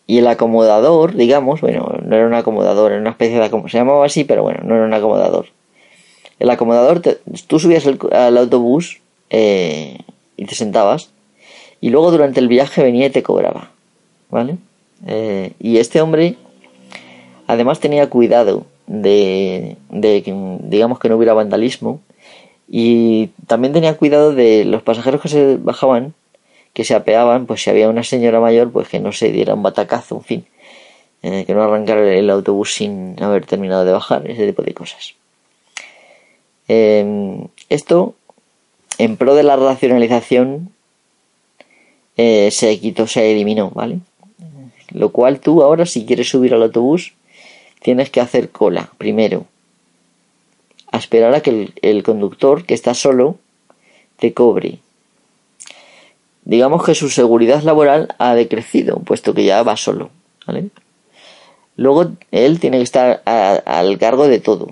Y 0.05 0.19
el 0.19 0.27
acomodador, 0.27 1.15
digamos, 1.15 1.59
bueno, 1.59 1.99
no 2.03 2.15
era 2.15 2.27
un 2.27 2.35
acomodador, 2.35 2.91
era 2.91 3.01
una 3.01 3.09
especie 3.09 3.39
de 3.39 3.45
acomodador, 3.45 3.71
se 3.71 3.77
llamaba 3.79 4.05
así, 4.05 4.25
pero 4.25 4.43
bueno, 4.43 4.59
no 4.63 4.75
era 4.75 4.85
un 4.85 4.93
acomodador. 4.93 5.47
El 6.37 6.51
acomodador, 6.51 7.01
tú 7.47 7.59
subías 7.59 7.83
al 8.11 8.37
autobús 8.37 9.01
eh, 9.31 9.97
y 10.37 10.45
te 10.45 10.53
sentabas, 10.53 11.09
y 11.81 11.89
luego 11.89 12.11
durante 12.11 12.39
el 12.39 12.47
viaje 12.47 12.83
venía 12.83 13.07
y 13.07 13.09
te 13.11 13.23
cobraba, 13.23 13.71
¿vale? 14.29 14.57
Eh, 15.05 15.53
y 15.59 15.77
este 15.77 16.01
hombre, 16.01 16.35
además 17.45 17.79
tenía 17.79 18.09
cuidado 18.09 18.65
de, 18.87 19.77
de, 19.89 20.59
digamos, 20.63 20.99
que 20.99 21.09
no 21.09 21.17
hubiera 21.17 21.33
vandalismo, 21.33 22.01
y 22.67 23.27
también 23.47 23.73
tenía 23.73 23.95
cuidado 23.95 24.33
de 24.33 24.65
los 24.65 24.81
pasajeros 24.81 25.21
que 25.21 25.29
se 25.29 25.57
bajaban, 25.57 26.13
que 26.73 26.83
se 26.83 26.95
apeaban, 26.95 27.45
pues 27.45 27.63
si 27.63 27.69
había 27.69 27.89
una 27.89 28.03
señora 28.03 28.39
mayor, 28.39 28.71
pues 28.71 28.89
que 28.89 28.99
no 28.99 29.11
se 29.11 29.31
diera 29.31 29.53
un 29.53 29.63
batacazo, 29.63 30.17
en 30.17 30.23
fin, 30.23 30.45
eh, 31.23 31.45
que 31.45 31.53
no 31.53 31.63
arrancara 31.63 32.13
el 32.13 32.29
autobús 32.29 32.73
sin 32.73 33.15
haber 33.23 33.45
terminado 33.45 33.85
de 33.85 33.93
bajar, 33.93 34.29
ese 34.29 34.45
tipo 34.45 34.61
de 34.61 34.73
cosas. 34.73 35.15
Em, 36.67 37.47
esto, 37.69 38.15
en 38.97 39.15
pro 39.15 39.33
de 39.35 39.43
la 39.43 39.55
racionalización, 39.55 40.71
eh, 42.17 42.49
se 42.51 42.79
quitó, 42.79 43.07
se 43.07 43.31
eliminó, 43.31 43.71
¿vale? 43.71 43.99
Lo 44.91 45.09
cual 45.09 45.39
tú 45.39 45.63
ahora, 45.63 45.85
si 45.85 46.05
quieres 46.05 46.29
subir 46.29 46.53
al 46.53 46.63
autobús, 46.63 47.13
tienes 47.81 48.09
que 48.09 48.21
hacer 48.21 48.49
cola 48.49 48.91
primero. 48.97 49.45
A 50.91 50.97
esperar 50.97 51.33
a 51.35 51.41
que 51.41 51.73
el, 51.81 52.03
conductor, 52.03 52.65
que 52.65 52.73
está 52.73 52.93
solo, 52.93 53.37
te 54.17 54.33
cobre 54.33 54.79
digamos 56.47 56.85
que 56.85 56.95
su 56.95 57.09
seguridad 57.09 57.61
laboral 57.63 58.15
ha 58.19 58.33
decrecido, 58.33 58.99
puesto 58.99 59.33
que 59.33 59.43
ya 59.43 59.63
va 59.63 59.75
solo. 59.75 60.09
¿vale? 60.45 60.69
Luego 61.75 62.11
él 62.31 62.61
tiene 62.61 62.77
que 62.77 62.83
estar 62.83 63.21
al 63.25 63.97
cargo 63.97 64.29
de 64.29 64.39
todo. 64.39 64.69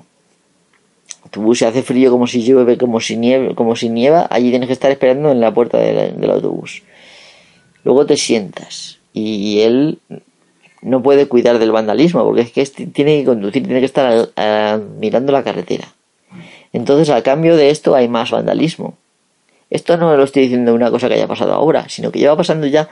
Tu 1.31 1.41
bus 1.41 1.59
se 1.59 1.65
hace 1.65 1.83
frío 1.83 2.11
como 2.11 2.27
si 2.27 2.43
llueve, 2.43 2.77
como 2.77 3.01
si 3.01 3.17
nieve, 3.17 3.55
como 3.55 3.75
si 3.75 3.89
nieva, 3.89 4.25
allí 4.29 4.51
tienes 4.51 4.67
que 4.67 4.73
estar 4.73 4.89
esperando 4.89 5.31
en 5.31 5.41
la 5.41 5.53
puerta 5.53 5.77
del 5.77 6.31
autobús. 6.31 6.83
Luego 7.85 8.05
te 8.05 8.17
sientas 8.17 8.97
y 9.13 9.61
él 9.61 9.99
no 10.81 11.01
puede 11.01 11.27
cuidar 11.27 11.59
del 11.59 11.71
vandalismo 11.71 12.23
porque 12.25 12.41
es 12.41 12.51
que 12.51 12.65
tiene 12.87 13.19
que 13.19 13.25
conducir, 13.25 13.63
tiene 13.63 13.79
que 13.79 13.85
estar 13.85 14.29
mirando 14.99 15.31
la 15.31 15.43
carretera. 15.43 15.87
Entonces, 16.73 17.09
a 17.09 17.21
cambio 17.21 17.55
de 17.55 17.69
esto 17.69 17.95
hay 17.95 18.09
más 18.09 18.31
vandalismo. 18.31 18.95
Esto 19.69 19.97
no 19.97 20.17
lo 20.17 20.23
estoy 20.23 20.43
diciendo 20.43 20.73
una 20.73 20.91
cosa 20.91 21.07
que 21.07 21.13
haya 21.13 21.27
pasado 21.27 21.53
ahora, 21.53 21.87
sino 21.87 22.11
que 22.11 22.19
lleva 22.19 22.35
pasando 22.35 22.67
ya 22.67 22.89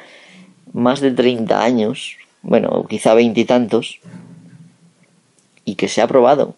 más 0.73 1.01
de 1.01 1.11
30 1.11 1.61
años, 1.61 2.17
bueno, 2.43 2.85
quizá 2.87 3.13
veintitantos, 3.15 3.99
y, 5.65 5.75
que 5.75 5.87
se 5.87 6.01
ha 6.01 6.07
probado. 6.07 6.55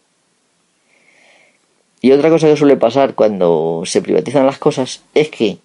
Y 2.02 2.12
otra 2.12 2.30
cosa 2.30 2.48
que 2.48 2.58
suele 2.58 2.76
pasar 2.76 3.16
cuando 3.16 3.84
se 3.86 4.02
privatizan 4.02 4.46
las 4.46 4.58
cosas 4.58 5.04
es 5.14 5.30
que 5.30 5.58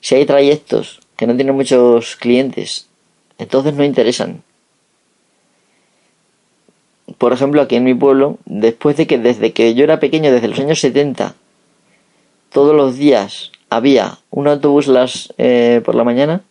si 0.00 0.14
hay 0.14 0.26
trayectos 0.26 1.00
que 1.16 1.26
no 1.26 1.36
tienen 1.36 1.54
muchos 1.54 2.16
clientes, 2.16 2.88
entonces 3.38 3.74
no 3.74 3.84
interesan. 3.84 4.42
Por 7.18 7.32
ejemplo, 7.32 7.60
aquí 7.60 7.76
en 7.76 7.84
mi 7.84 7.94
pueblo, 7.94 8.38
después 8.44 8.96
de 8.96 9.06
que 9.06 9.18
desde 9.18 9.52
que 9.52 9.74
yo 9.74 9.84
era 9.84 10.00
pequeño, 10.00 10.32
desde 10.32 10.48
los 10.48 10.58
años 10.58 10.80
70, 10.80 11.34
todos 12.50 12.74
los 12.74 12.96
días 12.96 13.52
había 13.70 14.18
un 14.30 14.48
autobús 14.48 14.86
las, 14.86 15.32
eh, 15.38 15.82
por 15.84 15.94
la 15.94 16.04
mañana, 16.04 16.42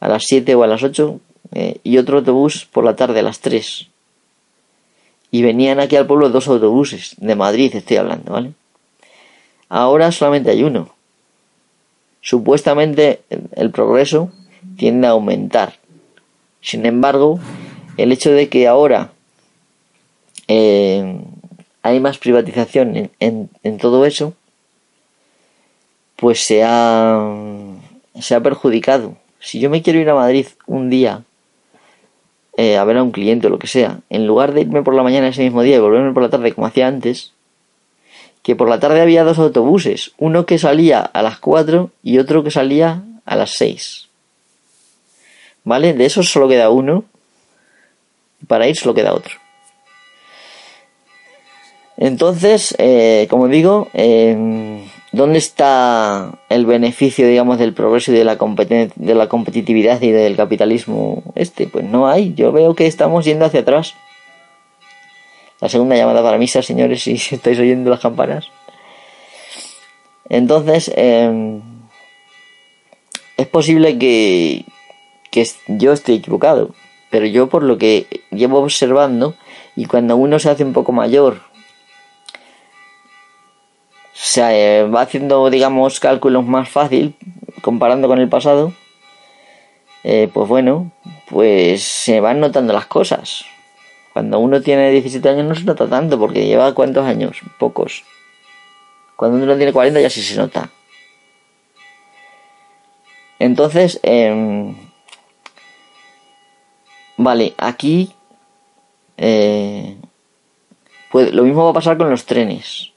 a 0.00 0.08
las 0.08 0.24
7 0.26 0.54
o 0.54 0.62
a 0.62 0.66
las 0.66 0.82
8, 0.82 1.20
eh, 1.54 1.76
y 1.82 1.98
otro 1.98 2.18
autobús 2.18 2.66
por 2.70 2.84
la 2.84 2.96
tarde 2.96 3.20
a 3.20 3.22
las 3.22 3.40
3. 3.40 3.88
Y 5.30 5.42
venían 5.42 5.80
aquí 5.80 5.96
al 5.96 6.06
pueblo 6.06 6.28
dos 6.28 6.48
autobuses, 6.48 7.14
de 7.18 7.34
Madrid 7.34 7.74
estoy 7.74 7.96
hablando, 7.96 8.32
¿vale? 8.32 8.52
Ahora 9.68 10.12
solamente 10.12 10.50
hay 10.50 10.62
uno. 10.62 10.90
Supuestamente 12.22 13.20
el 13.54 13.70
progreso 13.70 14.32
tiende 14.78 15.06
a 15.06 15.10
aumentar. 15.10 15.74
Sin 16.62 16.86
embargo, 16.86 17.38
el 17.98 18.12
hecho 18.12 18.32
de 18.32 18.48
que 18.48 18.66
ahora 18.66 19.12
eh, 20.48 21.20
hay 21.82 22.00
más 22.00 22.16
privatización 22.16 23.10
en 23.18 23.78
todo 23.78 24.06
eso, 24.06 24.34
pues 26.22 26.38
se 26.38 26.62
ha, 26.62 27.20
se 28.20 28.36
ha 28.36 28.40
perjudicado. 28.40 29.16
Si 29.40 29.58
yo 29.58 29.68
me 29.70 29.82
quiero 29.82 29.98
ir 29.98 30.08
a 30.08 30.14
Madrid 30.14 30.46
un 30.68 30.88
día 30.88 31.24
eh, 32.56 32.76
a 32.76 32.84
ver 32.84 32.96
a 32.96 33.02
un 33.02 33.10
cliente 33.10 33.48
o 33.48 33.50
lo 33.50 33.58
que 33.58 33.66
sea, 33.66 33.98
en 34.08 34.28
lugar 34.28 34.52
de 34.52 34.60
irme 34.60 34.84
por 34.84 34.94
la 34.94 35.02
mañana 35.02 35.26
ese 35.26 35.42
mismo 35.42 35.62
día 35.62 35.76
y 35.76 35.80
volverme 35.80 36.12
por 36.12 36.22
la 36.22 36.30
tarde 36.30 36.52
como 36.52 36.68
hacía 36.68 36.86
antes, 36.86 37.32
que 38.42 38.56
por 38.56 38.68
la 38.68 38.80
tarde 38.80 39.00
había 39.00 39.24
dos 39.24 39.38
autobuses, 39.38 40.12
uno 40.18 40.46
que 40.46 40.58
salía 40.58 41.00
a 41.00 41.22
las 41.22 41.38
4 41.38 41.90
y 42.02 42.18
otro 42.18 42.42
que 42.42 42.50
salía 42.50 43.02
a 43.24 43.36
las 43.36 43.52
6. 43.52 44.08
¿Vale? 45.64 45.94
De 45.94 46.04
esos 46.06 46.30
solo 46.30 46.48
queda 46.48 46.70
uno, 46.70 47.04
para 48.48 48.66
ir 48.66 48.76
solo 48.76 48.94
queda 48.94 49.14
otro. 49.14 49.34
Entonces, 51.96 52.74
eh, 52.78 53.28
como 53.30 53.46
digo, 53.46 53.88
eh, 53.94 54.82
¿Dónde 55.12 55.38
está 55.38 56.38
el 56.48 56.64
beneficio, 56.64 57.28
digamos, 57.28 57.58
del 57.58 57.74
progreso 57.74 58.12
y 58.12 58.14
de 58.14 58.24
la, 58.24 58.38
de 58.96 59.14
la 59.14 59.28
competitividad 59.28 60.00
y 60.00 60.10
del 60.10 60.36
capitalismo 60.36 61.22
este? 61.34 61.66
Pues 61.66 61.84
no 61.84 62.08
hay. 62.08 62.32
Yo 62.32 62.50
veo 62.50 62.74
que 62.74 62.86
estamos 62.86 63.26
yendo 63.26 63.44
hacia 63.44 63.60
atrás. 63.60 63.94
La 65.62 65.68
segunda 65.68 65.94
llamada 65.94 66.24
para 66.24 66.38
misa, 66.38 66.60
señores, 66.60 67.04
si 67.04 67.12
estáis 67.30 67.56
oyendo 67.60 67.88
las 67.88 68.00
campanas. 68.00 68.50
Entonces, 70.28 70.90
em, 70.96 71.62
es 73.36 73.46
posible 73.46 73.96
que, 73.96 74.64
que 75.30 75.46
yo 75.68 75.92
esté 75.92 76.14
equivocado, 76.14 76.74
pero 77.10 77.26
yo 77.26 77.48
por 77.48 77.62
lo 77.62 77.78
que 77.78 78.08
llevo 78.32 78.58
observando, 78.58 79.36
y 79.76 79.84
cuando 79.84 80.16
uno 80.16 80.40
se 80.40 80.50
hace 80.50 80.64
un 80.64 80.72
poco 80.72 80.90
mayor, 80.90 81.42
se 84.12 84.82
va 84.82 85.02
haciendo, 85.02 85.48
digamos, 85.48 86.00
cálculos 86.00 86.44
más 86.44 86.68
fácil 86.70 87.14
comparando 87.60 88.08
con 88.08 88.18
el 88.18 88.28
pasado, 88.28 88.72
eh, 90.02 90.28
pues 90.34 90.48
bueno, 90.48 90.90
pues 91.28 91.84
se 91.84 92.18
van 92.18 92.40
notando 92.40 92.72
las 92.72 92.86
cosas. 92.86 93.44
Cuando 94.12 94.38
uno 94.38 94.60
tiene 94.60 94.90
17 94.90 95.28
años 95.28 95.46
no 95.46 95.54
se 95.54 95.64
nota 95.64 95.88
tanto 95.88 96.18
porque 96.18 96.46
lleva 96.46 96.74
cuántos 96.74 97.06
años, 97.06 97.40
pocos. 97.58 98.04
Cuando 99.16 99.42
uno 99.42 99.56
tiene 99.56 99.72
40 99.72 100.00
ya 100.00 100.10
sí 100.10 100.22
se 100.22 100.36
nota. 100.36 100.70
Entonces, 103.38 103.98
em, 104.02 104.76
vale, 107.16 107.54
aquí 107.56 108.14
eh, 109.16 109.96
pues 111.10 111.32
lo 111.32 111.44
mismo 111.44 111.64
va 111.64 111.70
a 111.70 111.74
pasar 111.74 111.96
con 111.96 112.10
los 112.10 112.24
trenes. 112.24 112.92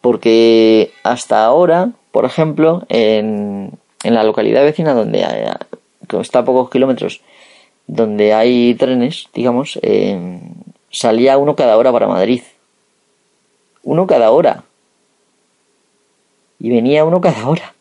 Porque 0.00 0.92
hasta 1.02 1.44
ahora, 1.44 1.90
por 2.12 2.24
ejemplo, 2.24 2.84
en, 2.88 3.72
en 4.04 4.14
la 4.14 4.22
localidad 4.22 4.62
vecina 4.62 4.94
donde 4.94 5.26
está 6.20 6.38
a 6.38 6.44
pocos 6.44 6.70
kilómetros, 6.70 7.20
donde 7.86 8.34
hay 8.34 8.74
trenes, 8.74 9.28
digamos, 9.32 9.78
em, 9.82 10.40
salía 10.90 11.38
uno 11.38 11.54
cada 11.54 11.76
hora 11.76 11.92
para 11.92 12.08
Madrid. 12.08 12.42
Uno 13.82 14.06
cada 14.06 14.30
hora. 14.30 14.64
Y 16.58 16.70
venía 16.70 17.04
uno 17.04 17.20
cada 17.20 17.48
hora. 17.48 17.74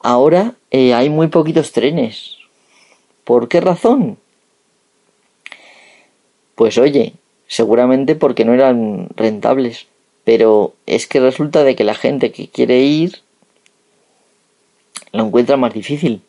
Ahora 0.00 0.54
eh, 0.70 0.94
hay 0.94 1.08
muy 1.08 1.28
poquitos 1.28 1.72
trenes. 1.72 2.36
¿Por 3.24 3.48
qué 3.48 3.60
razón? 3.60 4.18
Pues 6.54 6.78
oye, 6.78 7.14
seguramente 7.48 8.14
porque 8.14 8.44
no 8.44 8.52
eran 8.52 9.08
rentables. 9.16 9.86
Pero 10.24 10.74
es 10.86 11.06
que 11.06 11.20
resulta 11.20 11.64
de 11.64 11.74
que 11.74 11.84
la 11.84 11.94
gente 11.94 12.32
que 12.32 12.48
quiere 12.48 12.80
ir 12.80 13.22
lo 15.12 15.26
encuentra 15.26 15.56
más 15.56 15.74
difícil 15.74 16.22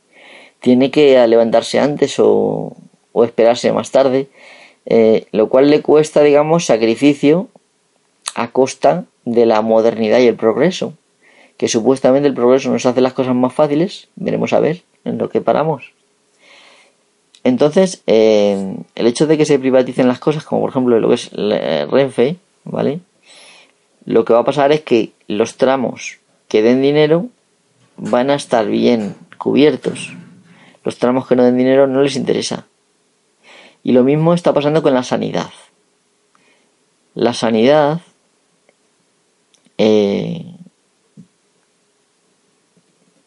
tiene 0.66 0.90
que 0.90 1.28
levantarse 1.28 1.78
antes 1.78 2.16
o, 2.18 2.76
esperarse 3.24 3.72
más 3.72 3.92
tarde, 3.92 4.30
eh, 4.88 5.28
lo 5.32 5.48
cual 5.48 5.70
le 5.70 5.84
cuesta, 5.84 6.24
digamos, 6.24 6.66
sacrificio 6.66 7.50
a 8.34 8.48
costa 8.48 9.06
de 9.26 9.46
la 9.46 9.62
modernidad 9.62 10.18
y 10.18 10.26
el 10.26 10.36
progreso, 10.36 10.94
que 11.58 11.68
supuestamente 11.68 12.28
el 12.28 12.34
progreso 12.34 12.72
nos 12.72 12.88
hace 12.88 13.00
las 13.00 13.14
cosas 13.14 13.36
más 13.36 13.54
fáciles, 13.54 14.08
veremos 14.16 14.54
a 14.54 14.60
ver 14.60 14.82
en 15.04 15.20
lo 15.20 15.30
que 15.30 15.40
paramos. 15.40 15.92
Entonces, 17.44 18.02
eh, 18.08 18.76
el 18.96 19.06
hecho 19.06 19.28
de 19.28 19.38
que 19.38 19.46
se 19.46 19.60
privaticen 19.60 20.08
las 20.08 20.18
cosas, 20.18 20.44
como 20.44 20.62
por 20.62 20.72
ejemplo 20.72 21.00
lo 21.00 21.10
que 21.10 21.14
es 21.14 21.30
Renfe, 21.32 22.38
¿vale? 22.64 23.02
Lo 24.04 24.26
que 24.26 24.34
va 24.34 24.40
a 24.40 24.46
pasar 24.46 24.72
es 24.72 24.82
que 24.82 25.12
los 25.28 25.58
tramos 25.58 26.18
que 26.48 26.64
den 26.64 26.82
dinero 26.82 27.28
van 27.98 28.32
a 28.32 28.36
estar 28.36 28.66
bien 28.66 29.14
cubiertos 29.38 30.16
los 30.86 30.98
tramos 31.00 31.28
que 31.28 31.36
no 31.36 31.44
den 31.44 31.58
dinero 31.58 31.88
no 31.88 32.02
les 32.04 32.16
interesa. 32.16 32.68
Y 33.84 33.92
lo 33.92 34.04
mismo 34.04 34.34
está 34.34 34.54
pasando 34.54 34.82
con 34.82 34.94
la 34.94 35.04
sanidad. 35.04 35.50
La 37.16 37.34
sanidad 37.34 38.02
eh, 39.78 40.46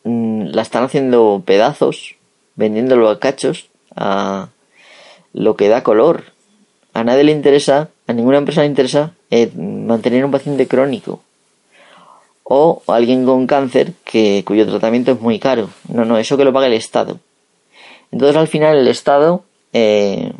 mm, 0.05 0.47
la 0.47 0.63
están 0.63 0.85
haciendo 0.85 1.43
pedazos, 1.45 2.15
vendiéndolo 2.55 3.11
a 3.11 3.19
cachos, 3.19 3.69
a 3.97 4.49
lo 5.33 5.57
que 5.57 5.69
da 5.69 5.83
color. 5.83 6.25
A 6.95 7.03
nadie 7.03 7.25
le 7.25 7.33
interesa, 7.33 7.91
a 8.07 8.13
ninguna 8.13 8.39
empresa 8.39 8.61
le 8.61 8.69
interesa 8.69 9.15
eh, 9.31 9.51
mantener 9.57 10.25
un 10.25 10.31
paciente 10.31 10.69
crónico 10.69 11.23
o 12.45 12.83
alguien 12.87 13.27
con 13.27 13.47
cáncer 13.47 13.93
que 14.05 14.43
cuyo 14.47 14.67
tratamiento 14.67 15.13
es 15.13 15.21
muy 15.21 15.39
caro. 15.39 15.71
No, 15.89 16.05
no, 16.05 16.19
eso 16.19 16.37
que 16.37 16.45
lo 16.45 16.53
paga 16.53 16.67
el 16.69 16.73
Estado. 16.73 17.19
Entonces 18.11 18.37
al 18.37 18.49
final 18.49 18.79
el 18.79 18.89
Estado 18.89 19.45
eh, 19.73 20.33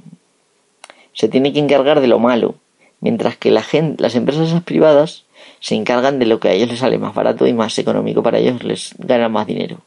se 1.13 1.29
tiene 1.29 1.53
que 1.53 1.59
encargar 1.59 2.01
de 2.01 2.07
lo 2.07 2.19
malo, 2.19 2.55
mientras 3.01 3.37
que 3.37 3.51
la 3.51 3.63
gente, 3.63 4.03
las 4.03 4.15
empresas 4.15 4.63
privadas 4.63 5.25
se 5.61 5.75
encargan 5.75 6.19
de 6.19 6.27
lo 6.27 6.41
que 6.41 6.49
a 6.49 6.53
ellos 6.53 6.69
les 6.69 6.79
sale 6.79 6.99
más 6.99 7.15
barato 7.15 7.47
y 7.47 7.53
más 7.53 7.79
económico 7.79 8.23
para 8.23 8.39
ellos, 8.39 8.63
les 8.65 8.95
gana 8.99 9.29
más 9.29 9.47
dinero. 9.47 9.79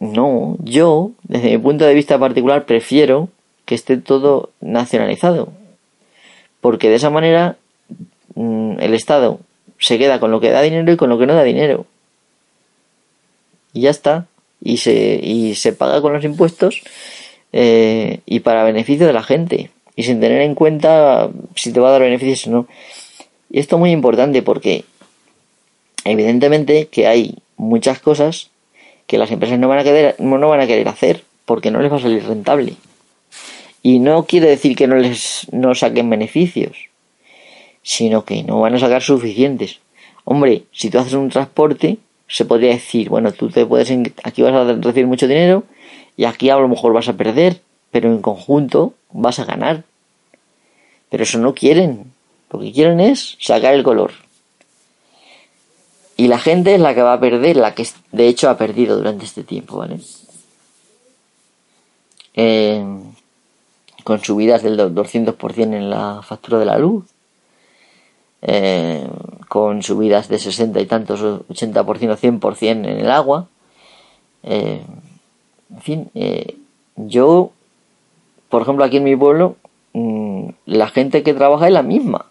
No, 0.00 0.56
yo, 0.62 1.12
desde 1.24 1.50
mi 1.50 1.58
punto 1.58 1.84
de 1.84 1.94
vista 1.94 2.18
particular, 2.18 2.66
prefiero 2.66 3.28
que 3.64 3.74
esté 3.74 3.96
todo 3.96 4.50
nacionalizado. 4.60 5.52
Porque 6.60 6.88
de 6.88 6.96
esa 6.96 7.10
manera 7.10 7.56
mm, 8.34 8.80
el 8.80 8.94
Estado 8.94 9.40
se 9.78 9.98
queda 9.98 10.20
con 10.20 10.30
lo 10.30 10.40
que 10.40 10.50
da 10.50 10.62
dinero 10.62 10.90
y 10.92 10.96
con 10.96 11.08
lo 11.08 11.18
que 11.18 11.26
no 11.26 11.34
da 11.34 11.42
dinero. 11.42 11.86
Y 13.72 13.82
ya 13.82 13.90
está 13.90 14.26
y 14.62 14.78
se, 14.78 15.20
y 15.22 15.54
se 15.54 15.72
paga 15.72 16.00
con 16.00 16.12
los 16.12 16.24
impuestos 16.24 16.82
eh, 17.52 18.20
y 18.26 18.40
para 18.40 18.64
beneficio 18.64 19.06
de 19.06 19.12
la 19.12 19.22
gente 19.22 19.70
y 19.96 20.04
sin 20.04 20.20
tener 20.20 20.42
en 20.42 20.54
cuenta 20.54 21.30
si 21.54 21.72
te 21.72 21.80
va 21.80 21.88
a 21.88 21.92
dar 21.92 22.02
beneficios 22.02 22.46
o 22.46 22.50
no. 22.50 22.66
Y 23.50 23.58
esto 23.58 23.76
es 23.76 23.80
muy 23.80 23.90
importante 23.90 24.42
porque 24.42 24.84
evidentemente 26.04 26.86
que 26.86 27.06
hay 27.06 27.36
muchas 27.56 27.98
cosas 28.00 28.50
que 29.06 29.18
las 29.18 29.30
empresas 29.30 29.58
no 29.58 29.68
van 29.68 29.80
a 29.80 29.84
querer, 29.84 30.14
no 30.18 30.48
van 30.48 30.60
a 30.60 30.66
querer 30.66 30.88
hacer 30.88 31.24
porque 31.44 31.70
no 31.70 31.80
les 31.80 31.90
va 31.90 31.96
a 31.96 32.00
salir 32.00 32.22
rentable. 32.24 32.74
Y 33.82 34.00
no 34.00 34.24
quiere 34.26 34.48
decir 34.48 34.76
que 34.76 34.86
no 34.86 34.96
les 34.96 35.46
no 35.50 35.74
saquen 35.74 36.10
beneficios, 36.10 36.76
sino 37.82 38.24
que 38.24 38.42
no 38.42 38.60
van 38.60 38.74
a 38.74 38.78
sacar 38.78 39.02
suficientes. 39.02 39.80
Hombre, 40.24 40.64
si 40.72 40.90
tú 40.90 40.98
haces 40.98 41.14
un 41.14 41.30
transporte, 41.30 41.96
se 42.28 42.44
podría 42.44 42.70
decir, 42.70 43.08
bueno, 43.08 43.32
tú 43.32 43.48
te 43.48 43.64
puedes, 43.66 43.90
aquí 44.22 44.42
vas 44.42 44.52
a 44.52 44.74
recibir 44.74 45.06
mucho 45.06 45.26
dinero 45.26 45.64
y 46.16 46.24
aquí 46.24 46.50
a 46.50 46.56
lo 46.56 46.68
mejor 46.68 46.92
vas 46.92 47.08
a 47.08 47.14
perder, 47.14 47.60
pero 47.90 48.10
en 48.10 48.20
conjunto 48.20 48.92
vas 49.10 49.38
a 49.38 49.44
ganar. 49.44 49.84
Pero 51.08 51.22
eso 51.22 51.38
no 51.38 51.54
quieren. 51.54 52.12
Lo 52.50 52.60
que 52.60 52.72
quieren 52.72 53.00
es 53.00 53.36
sacar 53.40 53.74
el 53.74 53.82
color. 53.82 54.12
Y 56.16 56.28
la 56.28 56.38
gente 56.38 56.74
es 56.74 56.80
la 56.80 56.94
que 56.94 57.02
va 57.02 57.14
a 57.14 57.20
perder, 57.20 57.56
la 57.56 57.74
que 57.74 57.86
de 58.12 58.28
hecho 58.28 58.50
ha 58.50 58.58
perdido 58.58 58.96
durante 58.96 59.24
este 59.24 59.44
tiempo, 59.44 59.78
¿vale? 59.78 60.00
Eh, 62.34 62.84
con 64.04 64.22
subidas 64.22 64.62
del 64.62 64.78
200% 64.78 65.74
en 65.74 65.90
la 65.90 66.20
factura 66.22 66.58
de 66.58 66.64
la 66.64 66.78
luz. 66.78 67.04
Eh, 68.42 69.08
con 69.48 69.82
subidas 69.82 70.28
de 70.28 70.38
60 70.38 70.78
y 70.80 70.86
tantos, 70.86 71.20
80%, 71.20 72.18
100% 72.18 72.68
en 72.70 72.84
el 72.84 73.10
agua. 73.10 73.48
Eh, 74.42 74.82
en 75.70 75.80
fin, 75.80 76.10
eh, 76.14 76.56
yo, 76.96 77.50
por 78.48 78.62
ejemplo, 78.62 78.84
aquí 78.84 78.98
en 78.98 79.04
mi 79.04 79.16
pueblo, 79.16 79.56
mm, 79.94 80.50
la 80.66 80.88
gente 80.88 81.22
que 81.22 81.34
trabaja 81.34 81.66
es 81.66 81.72
la 81.72 81.82
misma. 81.82 82.26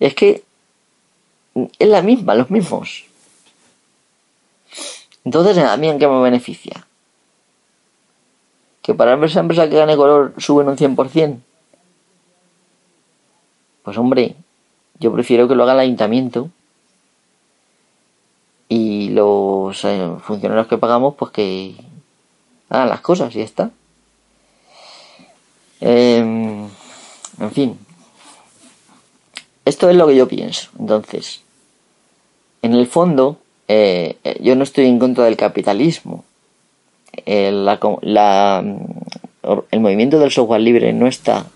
Es 0.00 0.14
que 0.14 0.42
es 1.78 1.88
la 1.88 2.02
misma, 2.02 2.34
los 2.34 2.50
mismos. 2.50 3.04
Entonces, 5.24 5.58
¿a 5.58 5.76
mí 5.76 5.88
en 5.88 5.98
qué 5.98 6.08
me 6.08 6.20
beneficia? 6.20 6.86
Que 8.82 8.94
para 8.94 9.22
esa 9.24 9.40
empresa 9.40 9.68
que 9.68 9.76
gane 9.76 9.96
color 9.96 10.34
suben 10.38 10.68
un 10.68 10.76
100%. 10.76 11.40
Pues 13.82 13.98
hombre, 13.98 14.36
yo 15.00 15.12
prefiero 15.12 15.48
que 15.48 15.54
lo 15.54 15.62
haga 15.64 15.72
el 15.72 15.80
ayuntamiento 15.80 16.50
y 18.68 19.08
los 19.08 19.84
eh, 19.84 20.10
funcionarios 20.22 20.68
que 20.68 20.78
pagamos, 20.78 21.14
pues 21.16 21.32
que 21.32 21.74
hagan 22.68 22.90
las 22.90 23.00
cosas 23.00 23.34
y 23.34 23.40
está. 23.40 23.70
Em, 25.80 26.68
en 27.40 27.50
fin, 27.52 27.78
esto 29.64 29.88
es 29.88 29.96
lo 29.96 30.06
que 30.06 30.16
yo 30.16 30.28
pienso. 30.28 30.70
Entonces, 30.78 31.40
en 32.62 32.74
el 32.74 32.86
fondo, 32.86 33.38
eh, 33.66 34.18
yo 34.40 34.54
no 34.54 34.64
estoy 34.64 34.86
en 34.86 34.98
contra 34.98 35.24
del 35.24 35.36
capitalismo. 35.36 36.24
el 37.26 37.66
movimiento 39.80 40.18
del 40.18 40.30
software 40.30 40.60
libre 40.60 40.92
no 40.92 41.06
está 41.06 41.46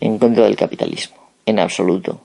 en 0.00 0.18
contra 0.18 0.44
del 0.44 0.56
capitalismo, 0.56 1.16
en 1.46 1.58
absoluto. 1.58 2.20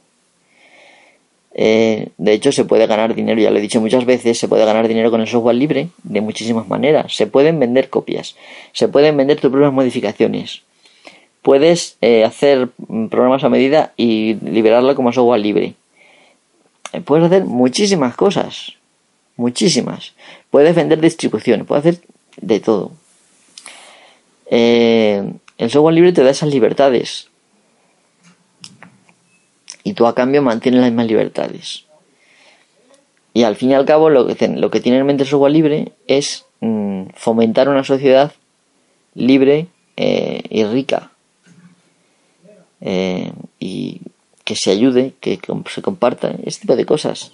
Eh, 1.55 2.09
de 2.17 2.33
hecho, 2.33 2.51
se 2.51 2.65
puede 2.65 2.87
ganar 2.87 3.13
dinero, 3.13 3.39
ya 3.39 3.51
lo 3.51 3.59
he 3.59 3.61
dicho 3.61 3.79
muchas 3.79 4.05
veces, 4.05 4.39
se 4.39 4.47
puede 4.47 4.65
ganar 4.65 4.87
dinero 4.87 5.11
con 5.11 5.21
el 5.21 5.27
software 5.27 5.55
libre 5.55 5.89
de 6.03 6.21
muchísimas 6.21 6.67
maneras. 6.67 7.15
Se 7.15 7.27
pueden 7.27 7.59
vender 7.59 7.89
copias, 7.89 8.35
se 8.71 8.87
pueden 8.87 9.15
vender 9.17 9.39
tus 9.39 9.51
propias 9.51 9.71
modificaciones. 9.71 10.63
Puedes 11.41 11.97
eh, 12.01 12.23
hacer 12.23 12.69
programas 13.09 13.43
a 13.43 13.49
medida 13.49 13.93
y 13.97 14.35
liberarlo 14.35 14.95
como 14.95 15.11
software 15.11 15.41
libre. 15.41 15.75
Eh, 16.93 17.01
puedes 17.01 17.25
hacer 17.25 17.45
muchísimas 17.45 18.15
cosas, 18.15 18.73
muchísimas. 19.35 20.13
Puedes 20.49 20.75
vender 20.75 21.01
distribuciones, 21.01 21.67
puedes 21.67 21.85
hacer 21.85 22.01
de 22.37 22.59
todo. 22.59 22.91
el 24.49 25.69
software 25.69 25.93
libre 25.93 26.13
te 26.13 26.23
da 26.23 26.31
esas 26.31 26.49
libertades 26.49 27.29
y 29.83 29.93
tú 29.93 30.07
a 30.07 30.15
cambio 30.15 30.41
mantienes 30.41 30.81
las 30.81 30.89
mismas 30.89 31.07
libertades. 31.07 31.85
Y 33.33 33.43
al 33.43 33.55
fin 33.55 33.71
y 33.71 33.73
al 33.73 33.85
cabo 33.85 34.09
lo 34.09 34.27
que, 34.27 34.47
lo 34.47 34.69
que 34.69 34.79
tiene 34.79 34.99
en 34.99 35.05
mente 35.05 35.23
el 35.23 35.29
software 35.29 35.51
libre 35.51 35.91
es 36.07 36.45
mm, 36.61 37.05
fomentar 37.15 37.67
una 37.67 37.83
sociedad 37.83 38.31
libre 39.15 39.67
eh, 39.97 40.43
y 40.49 40.63
rica. 40.65 41.11
Eh, 42.81 43.31
y 43.59 44.01
que 44.43 44.55
se 44.55 44.71
ayude, 44.71 45.13
que 45.19 45.39
se 45.73 45.81
comparta, 45.81 46.35
este 46.43 46.61
tipo 46.61 46.75
de 46.75 46.85
cosas. 46.85 47.31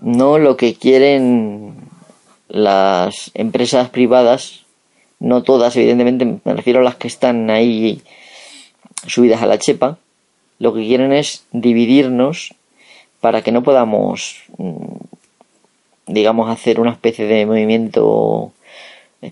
No 0.00 0.38
lo 0.38 0.56
que 0.56 0.74
quieren 0.74 1.76
las 2.48 3.30
empresas 3.34 3.88
privadas, 3.90 4.64
no 5.20 5.42
todas, 5.42 5.76
evidentemente, 5.76 6.40
me 6.44 6.54
refiero 6.54 6.80
a 6.80 6.84
las 6.84 6.96
que 6.96 7.08
están 7.08 7.50
ahí 7.50 8.02
subidas 9.06 9.42
a 9.42 9.46
la 9.46 9.58
chepa, 9.58 9.98
lo 10.58 10.74
que 10.74 10.86
quieren 10.86 11.12
es 11.12 11.46
dividirnos 11.52 12.54
para 13.20 13.42
que 13.42 13.52
no 13.52 13.62
podamos, 13.62 14.42
mm, 14.58 14.96
digamos, 16.06 16.50
hacer 16.50 16.80
una 16.80 16.92
especie 16.92 17.26
de 17.26 17.46
movimiento 17.46 18.52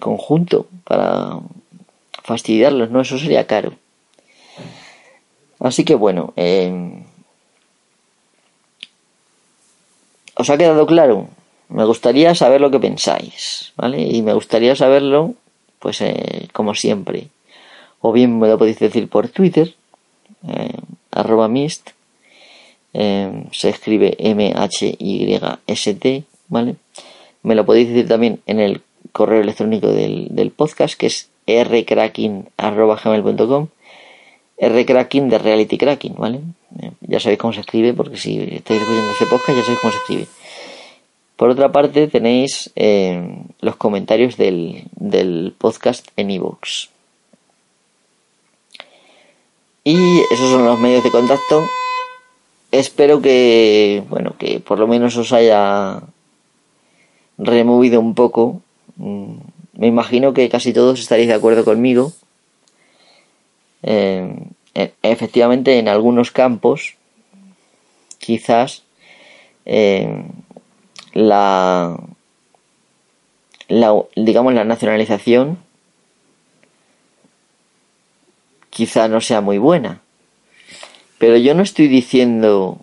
conjunto 0.01 0.67
para 0.85 1.39
fastidiarlos, 2.25 2.91
¿no? 2.91 3.01
Eso 3.01 3.19
sería 3.19 3.47
caro. 3.47 3.73
Así 5.61 5.85
que 5.85 5.95
bueno, 5.95 6.33
eh, 6.37 7.03
¿os 10.35 10.51
ha 10.51 10.59
quedado 10.59 10.87
claro? 10.87 11.29
Me 11.69 11.85
gustaría 11.85 12.35
saber 12.35 12.61
lo 12.61 12.71
que 12.71 12.79
pensáis, 12.79 13.73
¿vale? 13.77 14.03
Y 14.03 14.23
me 14.23 14.35
gustaría 14.35 14.77
saberlo, 14.77 15.35
pues 15.79 16.01
eh, 16.01 16.49
como 16.53 16.75
siempre. 16.75 17.29
O 18.01 18.13
bien 18.13 18.39
me 18.39 18.49
lo 18.49 18.59
podéis 18.59 18.79
decir 18.79 19.09
por 19.09 19.29
Twitter, 19.29 19.75
eh, 20.47 20.79
arroba 21.17 21.49
mist, 21.49 21.91
em, 22.93 23.47
se 23.53 23.71
escribe 23.71 24.17
M-H-Y-S-T, 24.19 26.25
¿vale? 26.49 26.77
Me 27.43 27.55
lo 27.55 27.65
podéis 27.67 27.89
decir 27.89 28.09
también 28.09 28.41
en 28.47 28.61
el 28.61 28.83
correo 29.13 29.41
electrónico 29.41 29.89
del, 29.89 30.53
podcast, 30.55 30.95
que 30.95 31.07
es 31.07 31.31
rcracking.gmail.com 31.47 33.69
rcracking 34.59 35.29
de 35.29 35.39
reality 35.39 35.79
cracking, 35.79 36.15
¿vale? 36.17 36.41
Eh, 36.81 36.91
ya 37.03 37.21
sabéis 37.21 37.39
cómo 37.39 37.53
se 37.53 37.61
escribe, 37.61 37.93
porque 37.93 38.17
si 38.17 38.39
estáis 38.39 38.81
escuchando 38.81 39.13
este 39.13 39.27
podcast 39.27 39.59
ya 39.59 39.63
sabéis 39.63 39.81
cómo 39.81 39.93
se 39.93 39.99
escribe. 39.99 40.27
Por 41.37 41.51
otra 41.51 41.71
parte, 41.71 42.09
tenéis 42.09 42.73
em, 42.75 43.45
los 43.61 43.77
comentarios 43.77 44.39
del, 44.39 44.85
del 44.97 45.53
podcast 45.57 46.09
en 46.17 46.31
iVoox. 46.31 46.89
Y 49.87 50.19
esos 50.33 50.51
son 50.51 50.65
los 50.65 50.81
medios 50.81 51.05
de 51.05 51.13
contacto. 51.13 51.65
Espero 52.73 53.23
que, 53.23 54.03
bueno, 54.09 54.35
que 54.37 54.59
por 54.59 54.81
lo 54.81 54.89
menos 54.89 55.17
os 55.17 55.33
haya 55.33 56.03
removido 57.39 58.01
un 58.01 58.17
poco. 58.17 58.61
Mm, 58.97 59.37
me 59.75 59.87
imagino 59.87 60.35
que 60.35 60.49
casi 60.49 60.73
todos 60.73 60.99
estaréis 60.99 61.29
de 61.29 61.35
acuerdo 61.35 61.65
conmigo. 61.65 62.13
Eh, 63.85 64.35
e, 64.75 64.93
efectivamente, 65.03 65.79
en 65.79 65.87
algunos 65.87 66.33
campos, 66.33 66.97
quizás 68.19 68.83
eh, 69.67 70.25
la, 71.13 71.97
la, 73.69 74.03
digamos, 74.17 74.53
la 74.53 74.65
nacionalización 74.65 75.59
quizá 78.77 79.09
no 79.09 79.23
sea 79.23 79.41
muy 79.41 79.57
buena. 79.57 80.03
Pero 81.17 81.39
yo 81.39 81.55
no 81.55 81.63
estoy 81.63 81.89
diciendo 81.89 82.79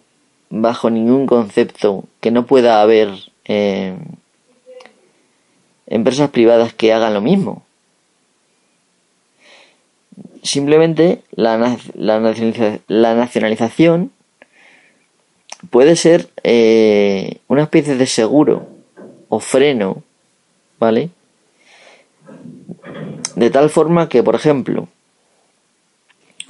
bajo 0.50 0.90
ningún 0.90 1.28
concepto 1.28 2.06
que 2.20 2.32
no 2.32 2.48
pueda 2.48 2.82
haber 2.82 3.12
eh, 3.46 3.96
empresas 5.86 6.32
privadas 6.32 6.74
que 6.74 6.94
hagan 6.94 7.14
lo 7.14 7.22
mismo. 7.22 7.62
Simplemente 10.42 11.22
la, 11.30 11.60
nacionalización 12.00 14.12
puede 15.70 15.96
ser 15.96 16.28
eh, 16.42 17.38
una 17.48 17.62
especie 17.62 17.98
de 17.98 18.08
seguro 18.08 18.68
o 19.30 19.40
freno, 19.40 20.02
¿vale? 20.80 21.12
De 23.36 23.52
tal 23.52 23.70
forma 23.70 24.10
que, 24.10 24.24
por 24.24 24.34
ejemplo, 24.34 24.88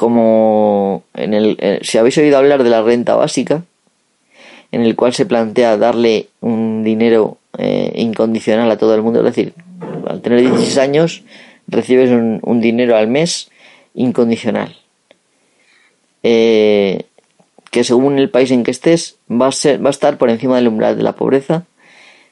como 0.03 1.03
en 1.13 1.33
el, 1.33 1.55
eh, 1.61 1.79
si 1.81 1.97
habéis 1.97 2.17
oído 2.17 2.37
hablar 2.37 2.61
de 2.61 2.69
la 2.69 2.81
renta 2.81 3.15
básica, 3.15 3.63
en 4.73 4.81
el 4.81 4.97
cual 4.97 5.13
se 5.13 5.25
plantea 5.25 5.77
darle 5.77 6.27
un 6.41 6.83
dinero 6.83 7.37
eh, 7.57 7.93
incondicional 7.95 8.69
a 8.69 8.77
todo 8.77 8.95
el 8.95 9.01
mundo, 9.01 9.19
es 9.19 9.25
decir, 9.27 9.53
al 10.05 10.19
tener 10.19 10.41
16 10.41 10.77
años 10.77 11.23
recibes 11.69 12.09
un, 12.09 12.59
dinero 12.59 12.97
al 12.97 13.07
mes 13.07 13.49
incondicional. 13.93 14.75
Eh, 16.21 17.03
que 17.71 17.85
según 17.85 18.19
el 18.19 18.29
país 18.29 18.51
en 18.51 18.63
que 18.65 18.71
estés 18.71 19.15
va 19.31 19.47
a, 19.47 19.51
ser, 19.53 19.81
va 19.81 19.87
a 19.87 19.91
estar 19.91 20.17
por 20.17 20.29
encima 20.29 20.57
del 20.57 20.67
umbral 20.67 20.97
de 20.97 21.03
la 21.03 21.13
pobreza, 21.13 21.63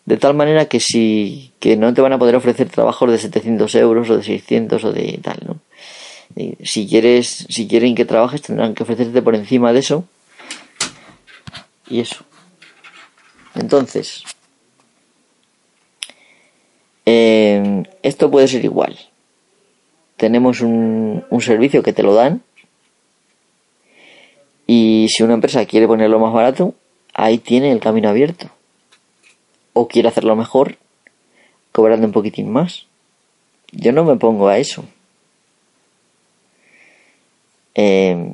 de 0.04 0.18
tal 0.18 0.34
manera 0.34 0.66
que 0.66 0.82
si 0.82 1.54
que 1.62 1.78
no 1.78 1.94
te 1.94 2.02
van 2.02 2.12
a 2.12 2.20
poder 2.20 2.36
ofrecer 2.36 2.68
trabajos 2.68 3.10
de 3.10 3.18
700 3.18 3.74
euros 3.76 4.10
o 4.10 4.18
de 4.18 4.24
600 4.24 4.84
o 4.84 4.92
de 4.92 5.22
tal, 5.24 5.38
¿no? 5.48 5.60
Si 6.64 6.88
quieres, 6.88 7.46
si 7.50 7.68
quieren 7.68 7.96
que 7.96 8.06
trabajes, 8.06 8.42
tendrán 8.42 8.74
que 8.74 8.84
ofrecerte 8.84 9.22
por 9.22 9.36
encima 9.36 9.74
de 9.74 9.80
eso. 9.80 10.06
Y 11.90 12.00
eso. 12.00 12.24
Entonces, 13.56 14.24
eh, 17.06 17.84
esto 18.04 18.32
puede 18.32 18.48
ser 18.48 18.64
igual. 18.64 18.98
Tenemos 20.18 20.62
un, 20.62 21.26
un 21.30 21.42
servicio 21.42 21.84
que 21.84 21.94
te 21.94 22.04
lo 22.04 22.14
dan. 22.14 22.42
Y 24.68 25.08
si 25.10 25.24
una 25.24 25.34
empresa 25.34 25.66
quiere 25.66 25.88
ponerlo 25.88 26.20
más 26.20 26.34
barato, 26.34 26.76
ahí 27.14 27.38
tiene 27.40 27.72
el 27.72 27.80
camino 27.80 28.10
abierto. 28.10 28.50
O 29.74 29.88
quiere 29.88 30.08
hacerlo 30.08 30.36
mejor, 30.36 30.78
cobrando 31.72 32.08
un 32.08 32.14
poquitín 32.14 32.52
más. 32.52 32.86
Yo 33.72 33.92
no 33.92 34.04
me 34.04 34.16
pongo 34.16 34.48
a 34.48 34.58
eso. 34.58 34.86
Eh, 37.76 38.34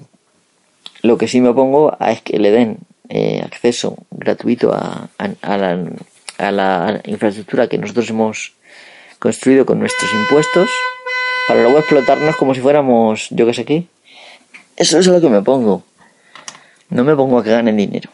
lo 1.02 1.18
que 1.18 1.28
sí 1.28 1.42
me 1.42 1.50
opongo 1.50 1.96
es 2.00 2.22
que 2.22 2.40
le 2.40 2.52
den 2.52 2.78
eh, 3.10 3.42
acceso 3.44 3.96
gratuito 4.12 4.74
a, 4.74 5.10
la, 6.40 7.02
infraestructura 7.06 7.68
que 7.68 7.78
nosotros 7.78 8.10
hemos 8.10 8.54
construido 9.20 9.66
con 9.66 9.80
nuestros 9.80 10.12
impuestos 10.12 10.70
para 11.48 11.64
luego 11.64 11.80
explotarnos 11.80 12.36
como 12.36 12.54
si 12.54 12.62
fuéramos 12.62 13.30
yo 13.30 13.46
que 13.46 13.54
sé 13.54 13.66
qué. 13.66 13.86
Eso 14.76 15.00
es 15.00 15.08
lo 15.08 15.22
que 15.22 15.30
me 15.30 15.42
pongo. 15.42 15.84
No 16.90 17.04
me 17.04 17.16
pongo 17.16 17.40
a 17.40 17.44
que 17.44 17.52
ganen 17.52 17.78
dinero. 17.78 18.10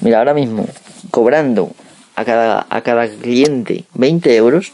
Mira, 0.00 0.18
ahora 0.18 0.34
mismo, 0.34 0.66
cobrando 1.10 1.72
a 2.14 2.24
cada, 2.24 2.66
a 2.68 2.80
cada 2.82 3.08
cliente 3.08 3.84
20 3.94 4.36
euros, 4.36 4.72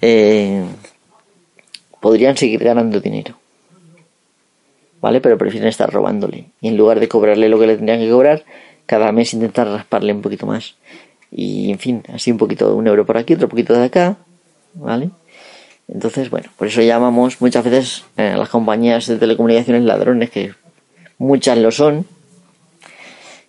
eh, 0.00 0.64
podrían 2.02 2.36
seguir 2.36 2.62
ganando 2.62 3.00
dinero. 3.00 3.36
¿Vale? 5.00 5.20
Pero 5.20 5.38
prefieren 5.38 5.68
estar 5.68 5.90
robándole. 5.90 6.46
Y 6.60 6.68
en 6.68 6.76
lugar 6.76 7.00
de 7.00 7.08
cobrarle 7.08 7.48
lo 7.48 7.58
que 7.58 7.68
le 7.68 7.76
tendrían 7.76 8.00
que 8.00 8.10
cobrar, 8.10 8.44
cada 8.86 9.12
mes 9.12 9.32
intentar 9.32 9.68
rasparle 9.68 10.12
un 10.12 10.20
poquito 10.20 10.44
más. 10.44 10.74
Y 11.30 11.70
en 11.70 11.78
fin, 11.78 12.02
así 12.12 12.30
un 12.30 12.38
poquito, 12.38 12.74
un 12.74 12.86
euro 12.88 13.06
por 13.06 13.16
aquí, 13.16 13.34
otro 13.34 13.48
poquito 13.48 13.72
de 13.72 13.84
acá. 13.84 14.16
¿Vale? 14.74 15.10
Entonces, 15.86 16.28
bueno, 16.28 16.50
por 16.56 16.66
eso 16.66 16.82
llamamos 16.82 17.40
muchas 17.40 17.64
veces 17.64 18.04
a 18.16 18.36
las 18.36 18.48
compañías 18.48 19.06
de 19.06 19.16
telecomunicaciones 19.16 19.84
ladrones, 19.84 20.30
que 20.30 20.54
muchas 21.18 21.58
lo 21.58 21.70
son, 21.70 22.04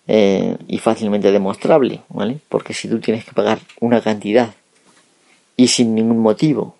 eh, 0.07 0.57
y 0.67 0.77
fácilmente 0.77 1.31
demostrable, 1.31 2.01
¿vale? 2.09 2.37
Porque 2.49 2.73
si 2.73 2.87
tú 2.87 2.99
tienes 2.99 3.25
que 3.25 3.31
pagar 3.31 3.59
una 3.79 4.01
cantidad 4.01 4.53
y 5.55 5.69
sin 5.69 5.95
ningún 5.95 6.19
motivo 6.19 6.75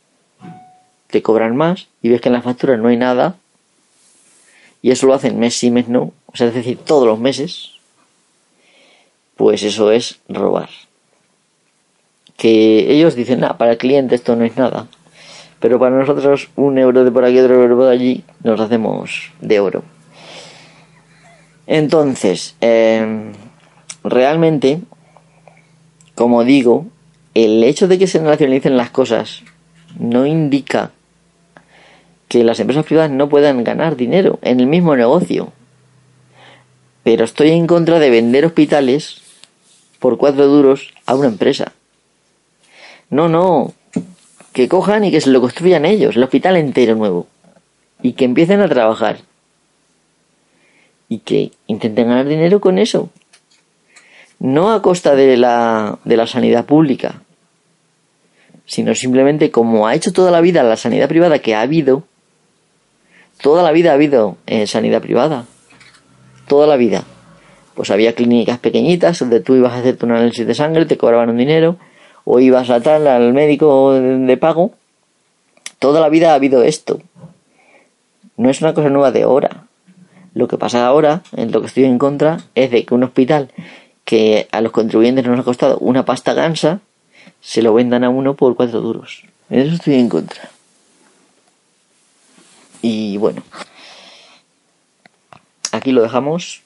te 1.14 1.22
cobran 1.22 1.56
más 1.56 1.90
y 2.02 2.10
ves 2.10 2.22
que 2.22 2.30
en 2.30 2.34
la 2.34 2.42
factura 2.42 2.76
no 2.76 2.88
hay 2.88 2.98
nada 2.98 3.36
y 4.82 4.90
eso 4.90 5.06
lo 5.06 5.14
hacen 5.14 5.38
mes 5.38 5.56
sí, 5.56 5.70
mes 5.70 5.88
no, 5.88 6.12
o 6.26 6.36
sea, 6.36 6.48
es 6.48 6.56
decir, 6.56 6.80
todos 6.80 7.06
los 7.06 7.20
meses, 7.20 7.74
pues 9.38 9.62
eso 9.62 9.92
es 9.92 10.20
robar. 10.28 10.70
Que 12.36 12.92
ellos 12.92 13.14
dicen, 13.14 13.42
nada, 13.42 13.60
para 13.60 13.74
el 13.74 13.78
cliente 13.78 14.16
esto 14.16 14.36
no 14.36 14.44
es 14.44 14.58
nada, 14.58 14.88
pero 15.60 15.78
para 15.78 15.96
nosotros 15.96 16.50
un 16.56 16.80
euro 16.80 17.06
de 17.06 17.12
por 17.12 17.24
aquí, 17.24 17.38
otro 17.38 17.62
euro 17.62 17.86
de 17.86 17.94
allí, 17.94 18.24
nos 18.44 18.60
hacemos 18.60 19.32
de 19.40 19.60
oro. 19.60 19.84
Entonces, 21.68 22.56
em, 22.60 23.34
realmente, 24.04 24.82
como 26.16 26.44
digo, 26.44 26.88
el 27.36 27.64
hecho 27.64 27.88
de 27.88 28.00
que 28.00 28.08
se 28.08 28.20
nacionalicen 28.20 28.78
las 28.78 28.90
cosas 28.90 29.44
no 30.00 30.26
indica 30.26 30.92
que 32.34 32.44
las 32.44 32.60
empresas 32.60 32.86
privadas 32.86 33.12
no 33.12 33.30
puedan 33.30 33.64
ganar 33.64 33.96
dinero 33.96 34.40
en 34.42 34.60
el 34.60 34.66
mismo 34.66 34.96
negocio. 34.96 35.54
Pero 37.04 37.26
estoy 37.26 37.52
en 37.52 37.68
contra 37.68 38.00
de 38.00 38.10
vender 38.10 38.44
hospitales 38.44 39.22
por 40.00 40.18
cuatro 40.18 40.48
duros 40.48 40.96
a 41.06 41.14
una 41.14 41.28
empresa. 41.28 41.74
No, 43.12 43.30
no. 43.30 43.74
Que 44.52 44.68
cojan 44.68 45.04
y 45.04 45.12
que 45.12 45.22
se 45.22 45.30
lo 45.30 45.42
construyan 45.42 45.86
ellos, 45.86 46.16
el 46.16 46.24
hospital 46.24 46.58
entero 46.58 46.96
nuevo. 46.96 47.28
Y 48.02 48.14
que 48.14 48.26
empiecen 48.26 48.62
a 48.62 48.68
trabajar. 48.68 49.20
Y 51.10 51.20
que 51.20 51.52
intenten 51.68 52.08
ganar 52.08 52.26
dinero 52.26 52.60
con 52.60 52.80
eso. 52.80 53.12
No 54.40 54.74
a 54.74 54.82
costa 54.82 55.14
de 55.14 55.38
la, 55.38 56.00
de 56.04 56.18
la 56.18 56.26
sanidad 56.26 56.66
pública. 56.66 57.22
Sino 58.66 58.96
simplemente 58.96 59.52
como 59.52 59.86
ha 59.86 59.94
hecho 59.94 60.12
toda 60.12 60.32
la 60.32 60.42
vida 60.42 60.64
la 60.64 60.78
sanidad 60.78 61.08
privada 61.08 61.38
que 61.38 61.54
ha 61.54 61.62
habido, 61.62 62.08
Toda 63.44 63.62
la 63.62 63.74
vida 63.74 63.92
ha 63.92 63.96
habido 63.96 64.38
eh, 64.48 64.68
sanidad 64.68 65.02
privada. 65.02 65.44
Toda 66.48 66.66
la 66.66 66.78
vida. 66.78 67.04
Pues 67.74 67.92
había 67.92 68.16
clínicas 68.16 68.58
pequeñitas 68.58 69.20
donde 69.20 69.42
tú 69.42 69.56
ibas 69.56 69.74
a 69.74 69.80
hacerte 69.80 70.06
un 70.06 70.14
análisis 70.14 70.48
de 70.48 70.56
sangre, 70.56 70.86
te 70.86 70.98
cobraban 70.98 71.30
un 71.30 71.36
dinero, 71.36 71.76
o 72.24 72.40
ibas 72.40 72.70
a 72.70 72.80
tal 72.80 73.06
al 73.06 73.34
médico 73.34 73.92
de, 73.92 74.38
pago. 74.38 74.72
Toda 75.80 76.00
la 76.00 76.08
vida 76.08 76.32
ha 76.32 76.36
habido 76.36 76.64
esto. 76.64 77.02
No 78.38 78.50
es 78.50 78.62
una 78.62 78.74
cosa 78.74 78.88
nueva 78.88 79.12
de 79.12 79.24
ahora. 79.24 79.66
Lo 80.34 80.48
que 80.48 80.58
pasa 80.58 80.88
ahora, 80.88 81.24
en 81.36 81.52
lo 81.52 81.60
que 81.60 81.68
estoy 81.68 81.84
en 81.84 82.00
contra, 82.00 82.38
es 82.56 82.72
de 82.72 82.86
que 82.86 82.96
un 82.96 83.04
hospital 83.04 83.50
que 84.06 84.48
a 84.54 84.62
los 84.62 84.72
contribuyentes 84.72 85.28
nos 85.28 85.38
ha 85.38 85.44
costado 85.44 85.80
una 85.80 86.06
pasta 86.06 86.34
gansa, 86.34 86.80
se 87.42 87.62
lo 87.62 87.74
vendan 87.74 88.06
a 88.06 88.10
uno 88.10 88.36
por 88.36 88.56
cuatro 88.56 88.80
duros. 88.80 89.26
En 89.50 89.60
eso 89.60 89.76
estoy 89.76 89.96
en 89.96 90.08
contra. 90.08 90.53
Y 92.84 93.16
bueno, 93.16 93.42
aquí 95.72 95.94
lo 95.94 96.04
dejamos. 96.04 96.62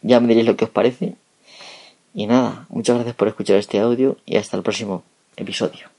Ya 0.00 0.20
me 0.20 0.28
diréis 0.28 0.46
lo 0.46 0.56
que 0.56 0.64
os 0.64 0.70
parece. 0.70 1.14
Y 2.14 2.26
nada, 2.26 2.66
muchas 2.68 2.94
gracias 2.94 3.16
por 3.16 3.26
escuchar 3.26 3.56
este 3.56 3.80
audio 3.80 4.16
y 4.24 4.36
hasta 4.36 4.56
el 4.56 4.62
próximo 4.62 5.02
episodio. 5.36 5.95